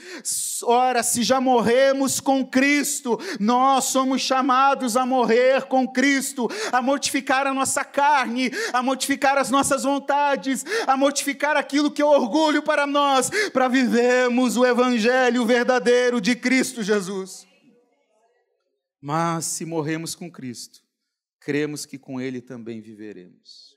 Ora, 0.62 1.02
se 1.02 1.22
já 1.22 1.40
morremos 1.40 2.20
com 2.20 2.44
Cristo, 2.44 3.18
nós 3.38 3.85
somos 3.85 4.22
chamados 4.22 4.96
a 4.96 5.04
morrer 5.04 5.64
com 5.64 5.87
Cristo, 5.87 6.48
a 6.72 6.80
mortificar 6.80 7.46
a 7.46 7.54
nossa 7.54 7.85
carne, 7.85 8.50
a 8.72 8.82
mortificar 8.82 9.38
as 9.38 9.50
nossas 9.50 9.82
vontades, 9.82 10.64
a 10.87 10.96
mortificar 10.96 11.56
aquilo 11.56 11.90
que 11.90 12.02
é 12.02 12.04
orgulho 12.04 12.62
para 12.62 12.87
nós, 12.87 13.30
para 13.52 13.68
vivermos 13.68 14.56
o 14.56 14.64
Evangelho 14.64 15.44
verdadeiro 15.44 16.20
de 16.20 16.35
Cristo 16.35 16.82
Jesus. 16.82 17.45
Mas 19.08 19.44
se 19.44 19.64
morremos 19.64 20.16
com 20.16 20.28
Cristo, 20.28 20.84
cremos 21.38 21.86
que 21.86 21.96
com 21.96 22.20
Ele 22.20 22.40
também 22.40 22.80
viveremos. 22.80 23.76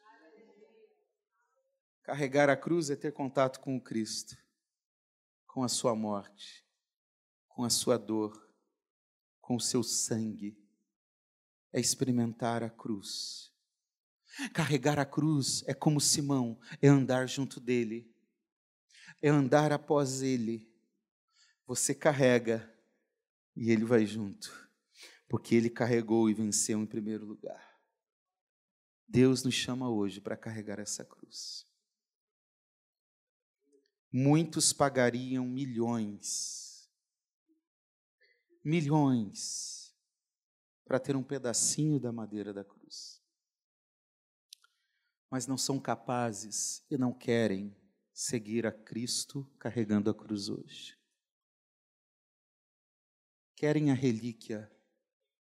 Carregar 2.02 2.50
a 2.50 2.58
cruz 2.58 2.90
é 2.90 2.96
ter 2.96 3.14
contato 3.14 3.60
com 3.60 3.78
o 3.78 3.80
Cristo, 3.80 4.36
com 5.46 5.64
a 5.64 5.68
Sua 5.68 5.96
morte, 5.96 6.66
com 7.48 7.64
a 7.64 7.70
Sua 7.70 7.96
dor, 7.96 8.44
com 9.40 9.56
o 9.56 9.62
seu 9.62 9.84
sangue. 9.84 10.58
É 11.72 11.80
experimentar 11.80 12.64
a 12.64 12.70
cruz. 12.72 13.54
Carregar 14.52 14.98
a 14.98 15.06
cruz 15.06 15.64
é 15.68 15.76
como 15.76 16.02
Simão, 16.02 16.60
é 16.82 16.88
andar 16.88 17.28
junto 17.28 17.60
dele, 17.60 18.12
é 19.22 19.30
andar 19.30 19.72
após 19.72 20.24
ele. 20.24 20.68
Você 21.68 21.94
carrega 21.94 22.68
e 23.56 23.70
ele 23.70 23.86
vai 23.86 24.08
junto 24.08 24.68
porque 25.30 25.54
ele 25.54 25.70
carregou 25.70 26.28
e 26.28 26.34
venceu 26.34 26.82
em 26.82 26.88
primeiro 26.88 27.24
lugar. 27.24 27.80
Deus 29.08 29.44
nos 29.44 29.54
chama 29.54 29.88
hoje 29.88 30.20
para 30.20 30.36
carregar 30.36 30.80
essa 30.80 31.06
cruz. 31.06 31.68
Muitos 34.12 34.74
pagariam 34.74 35.46
milhões, 35.46 36.92
milhões, 38.66 39.96
para 40.84 41.00
ter 41.00 41.16
um 41.16 41.24
pedacinho 41.24 42.00
da 42.00 42.12
madeira 42.12 42.52
da 42.52 42.66
cruz. 42.66 43.22
Mas 45.30 45.46
não 45.46 45.60
são 45.60 45.80
capazes 45.80 46.84
e 46.90 46.98
não 46.98 47.14
querem 47.14 47.76
seguir 48.12 48.66
a 48.66 48.72
Cristo 48.72 49.46
carregando 49.60 50.10
a 50.10 50.14
cruz 50.14 50.50
hoje. 50.50 50.98
Querem 53.56 53.92
a 53.92 53.94
relíquia 53.94 54.72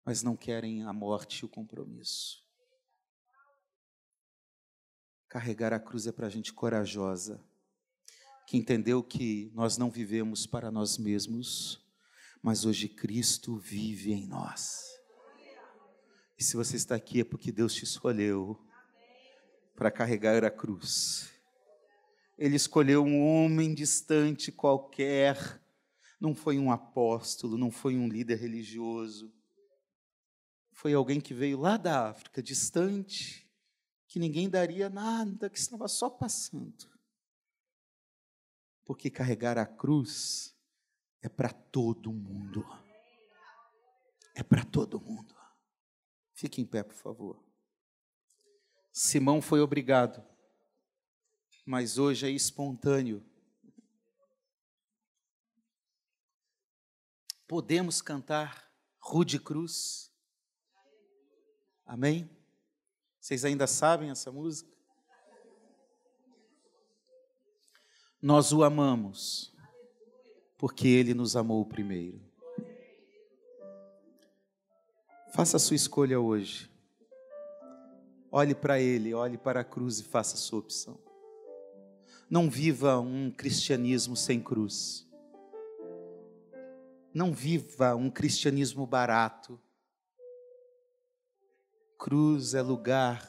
mas 0.06 0.22
não 0.22 0.38
querem 0.38 0.84
a 0.84 0.94
morte 0.94 1.40
e 1.40 1.46
o 1.46 1.50
compromisso. 1.50 2.46
Carregar 5.28 5.74
a 5.74 5.80
cruz 5.80 6.06
é 6.06 6.12
para 6.12 6.30
gente 6.30 6.54
corajosa, 6.54 7.44
que 8.48 8.56
entendeu 8.56 9.04
que 9.04 9.52
nós 9.56 9.78
não 9.78 9.90
vivemos 9.90 10.46
para 10.46 10.70
nós 10.70 11.00
mesmos, 11.00 11.84
mas 12.42 12.64
hoje 12.64 12.88
Cristo 12.88 13.58
vive 13.58 14.14
em 14.14 14.28
nós. 14.28 14.96
E 16.38 16.44
se 16.44 16.56
você 16.56 16.76
está 16.76 16.96
aqui 16.96 17.22
é 17.22 17.24
porque 17.24 17.52
Deus 17.52 17.74
te 17.74 17.84
escolheu 17.84 18.62
para 19.76 19.90
carregar 19.90 20.44
a 20.44 20.52
cruz 20.52 21.32
Ele 22.38 22.56
escolheu 22.56 23.04
um 23.04 23.26
homem 23.26 23.74
distante 23.74 24.52
qualquer, 24.52 25.62
não 26.20 26.36
foi 26.36 26.60
um 26.60 26.72
apóstolo, 26.72 27.58
não 27.58 27.72
foi 27.72 27.98
um 27.98 28.08
líder 28.08 28.36
religioso. 28.36 29.34
Foi 30.76 30.94
alguém 30.94 31.20
que 31.20 31.34
veio 31.34 31.60
lá 31.60 31.76
da 31.76 32.10
África, 32.10 32.44
distante, 32.44 33.50
que 34.08 34.20
ninguém 34.20 34.48
daria 34.48 34.90
nada, 34.90 35.50
que 35.50 35.58
estava 35.58 35.88
só 35.88 36.10
passando. 36.10 36.88
Porque 38.86 39.10
carregar 39.10 39.58
a 39.58 39.66
cruz 39.66 40.56
é 41.22 41.28
para 41.28 41.50
todo 41.50 42.14
mundo. 42.14 42.64
É 44.36 44.44
para 44.44 44.64
todo 44.64 45.02
mundo. 45.02 45.36
Fique 46.34 46.62
em 46.62 46.66
pé, 46.66 46.84
por 46.84 46.96
favor. 46.96 47.44
Simão 48.92 49.42
foi 49.42 49.60
obrigado 49.62 50.24
mas 51.66 51.98
hoje 51.98 52.28
é 52.28 52.30
espontâneo. 52.30 53.26
Podemos 57.48 58.02
cantar 58.02 58.72
Rude 59.00 59.40
Cruz? 59.40 60.12
Amém? 61.86 62.30
Vocês 63.20 63.46
ainda 63.46 63.68
sabem 63.68 64.10
essa 64.10 64.32
música? 64.32 64.70
Nós 68.22 68.52
o 68.52 68.64
amamos, 68.64 69.54
porque 70.58 70.88
ele 70.88 71.14
nos 71.14 71.36
amou 71.36 71.64
primeiro. 71.66 72.20
Faça 75.32 75.58
a 75.58 75.60
sua 75.60 75.76
escolha 75.76 76.20
hoje. 76.20 76.72
Olhe 78.32 78.56
para 78.56 78.80
ele, 78.80 79.14
olhe 79.14 79.38
para 79.38 79.60
a 79.60 79.64
cruz 79.64 80.00
e 80.00 80.04
faça 80.04 80.36
a 80.36 80.38
sua 80.38 80.60
opção. 80.60 80.98
Não 82.30 82.50
viva 82.50 83.00
um 83.00 83.30
cristianismo 83.30 84.16
sem 84.16 84.42
cruz. 84.42 85.08
Não 87.14 87.32
viva 87.32 87.96
um 87.96 88.10
cristianismo 88.10 88.88
barato. 88.88 89.60
Cruz 91.98 92.54
é 92.54 92.62
lugar 92.62 93.28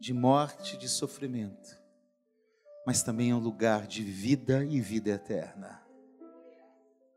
de 0.00 0.12
morte, 0.12 0.76
de 0.76 0.88
sofrimento, 0.88 1.78
mas 2.86 3.02
também 3.02 3.30
é 3.30 3.34
um 3.34 3.38
lugar 3.38 3.86
de 3.86 4.02
vida 4.02 4.64
e 4.64 4.80
vida 4.80 5.10
eterna. 5.10 5.82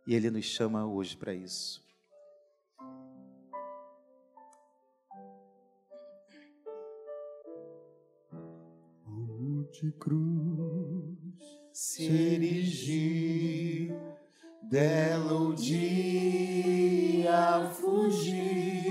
E 0.06 0.16
Ele 0.16 0.30
nos 0.30 0.46
chama 0.46 0.86
hoje 0.86 1.18
para 1.18 1.34
isso. 1.34 1.88
de 9.82 9.92
cruz 9.92 11.18
se 11.72 12.06
erigiu, 12.06 13.96
dela 14.64 15.34
o 15.34 15.54
dia 15.54 17.70
fugiu, 17.74 18.87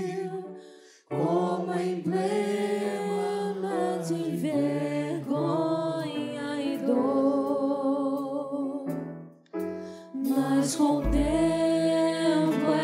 Contemplo 10.75 11.23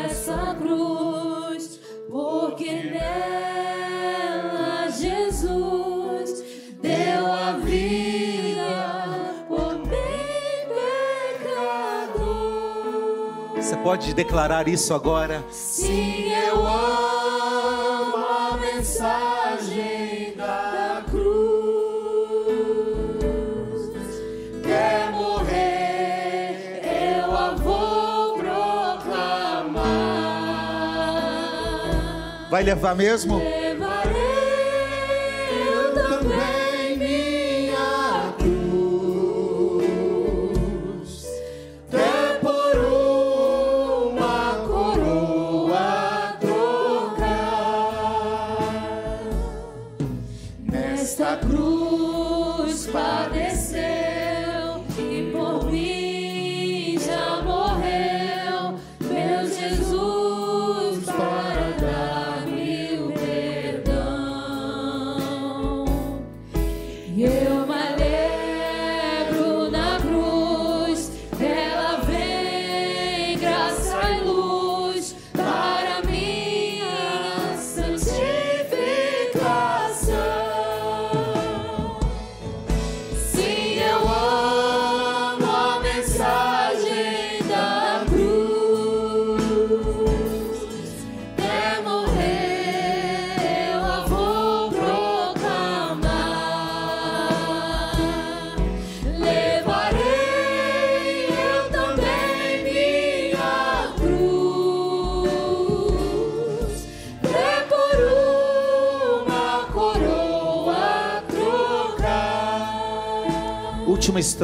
essa 0.04 0.56
cruz, 0.58 1.78
porque 2.10 2.70
nela 2.90 4.08
Jesus 4.90 6.42
deu 6.80 7.32
a 7.32 7.52
vida 7.52 9.44
por 9.48 9.74
mim 9.80 10.64
pecador. 12.22 13.56
Você 13.56 13.76
pode 13.76 14.14
declarar 14.14 14.66
isso 14.66 14.94
agora? 14.94 15.44
Sim, 15.50 16.32
eu 16.32 16.66
amo 16.66 17.03
Vai 32.54 32.62
levar 32.62 32.94
mesmo? 32.94 33.42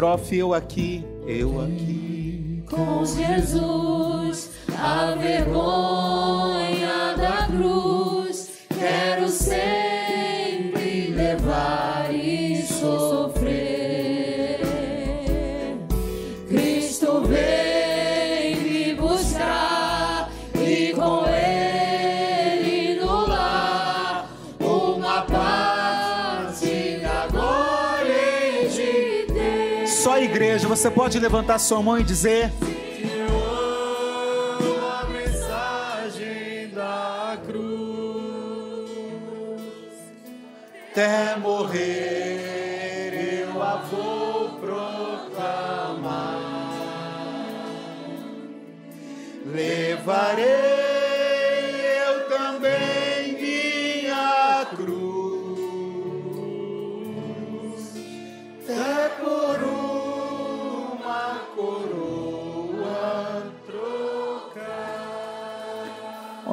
Estrofe, 0.00 0.38
eu 0.38 0.54
aqui, 0.54 1.04
eu 1.26 1.60
aqui. 1.60 2.64
Com 2.70 3.04
Jesus, 3.04 4.50
a 4.78 5.14
vergonha 5.14 5.79
você 30.80 30.90
pode 30.90 31.18
levantar 31.18 31.58
sua 31.58 31.82
mão 31.82 31.98
e 31.98 32.02
dizer: 32.02 32.50
Eu 32.98 33.36
amo 33.36 34.86
a 34.86 35.04
mensagem 35.04 36.70
da 36.74 37.36
cruz. 37.44 38.90
Até 40.90 41.36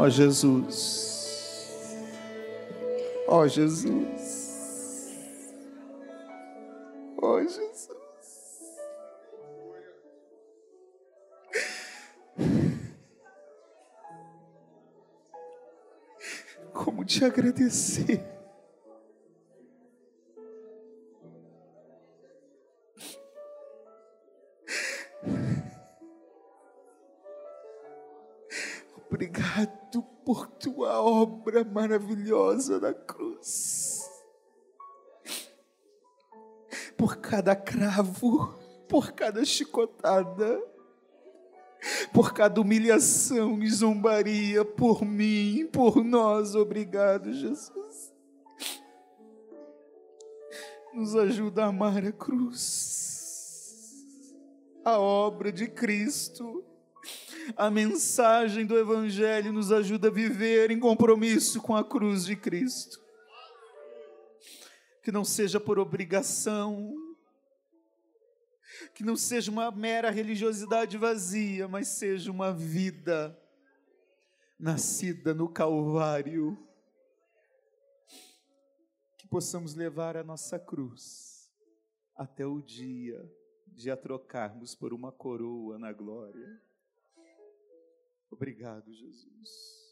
Ó 0.08 0.10
Jesus, 0.10 1.98
ó 3.28 3.46
Jesus. 3.46 3.92
Oh, 7.22 7.42
Jesus. 7.42 7.92
Como 16.72 17.06
te 17.06 17.26
agradecer. 17.26 18.37
Obra 31.08 31.64
maravilhosa 31.64 32.80
na 32.80 32.94
cruz. 32.94 34.10
Por 36.98 37.18
cada 37.18 37.56
cravo, 37.56 38.54
por 38.90 39.12
cada 39.14 39.46
chicotada, 39.46 40.62
por 42.14 42.34
cada 42.34 42.60
humilhação 42.60 43.62
e 43.62 43.70
zombaria, 43.70 44.66
por 44.66 45.06
mim, 45.06 45.68
por 45.72 46.04
nós. 46.04 46.56
Obrigado, 46.56 47.32
Jesus. 47.32 48.14
Nos 50.94 51.16
ajuda 51.16 51.66
a 51.66 51.68
amar 51.68 52.04
a 52.04 52.12
cruz, 52.12 53.94
a 54.84 55.00
obra 55.00 55.52
de 55.52 55.68
Cristo 55.68 56.64
a 57.56 57.70
mensagem 57.70 58.66
do 58.66 58.78
Evangelho 58.78 59.54
nos 59.54 59.72
ajuda 59.72 60.08
a 60.08 60.12
viver 60.12 60.72
em 60.72 60.80
compromisso 60.80 61.62
com 61.62 61.76
a 61.76 61.84
cruz 61.84 62.26
de 62.26 62.36
Cristo. 62.36 63.00
Que 65.02 65.12
não 65.12 65.24
seja 65.24 65.60
por 65.60 65.80
obrigação, 65.80 66.94
que 68.94 69.04
não 69.04 69.16
seja 69.16 69.50
uma 69.50 69.72
mera 69.72 70.10
religiosidade 70.10 70.98
vazia, 70.98 71.68
mas 71.68 71.88
seja 71.88 72.32
uma 72.32 72.52
vida 72.52 73.38
nascida 74.60 75.34
no 75.34 75.48
Calvário. 75.48 76.58
Que 79.18 79.28
possamos 79.28 79.74
levar 79.76 80.18
a 80.18 80.24
nossa 80.24 80.60
cruz 80.60 81.50
até 82.16 82.46
o 82.46 82.62
dia 82.62 83.32
de 83.68 83.92
a 83.92 83.96
trocarmos 83.96 84.74
por 84.74 84.92
uma 84.92 85.12
coroa 85.12 85.78
na 85.78 85.94
glória. 85.94 86.67
Obrigado, 88.32 88.92
Jesus. 88.94 89.87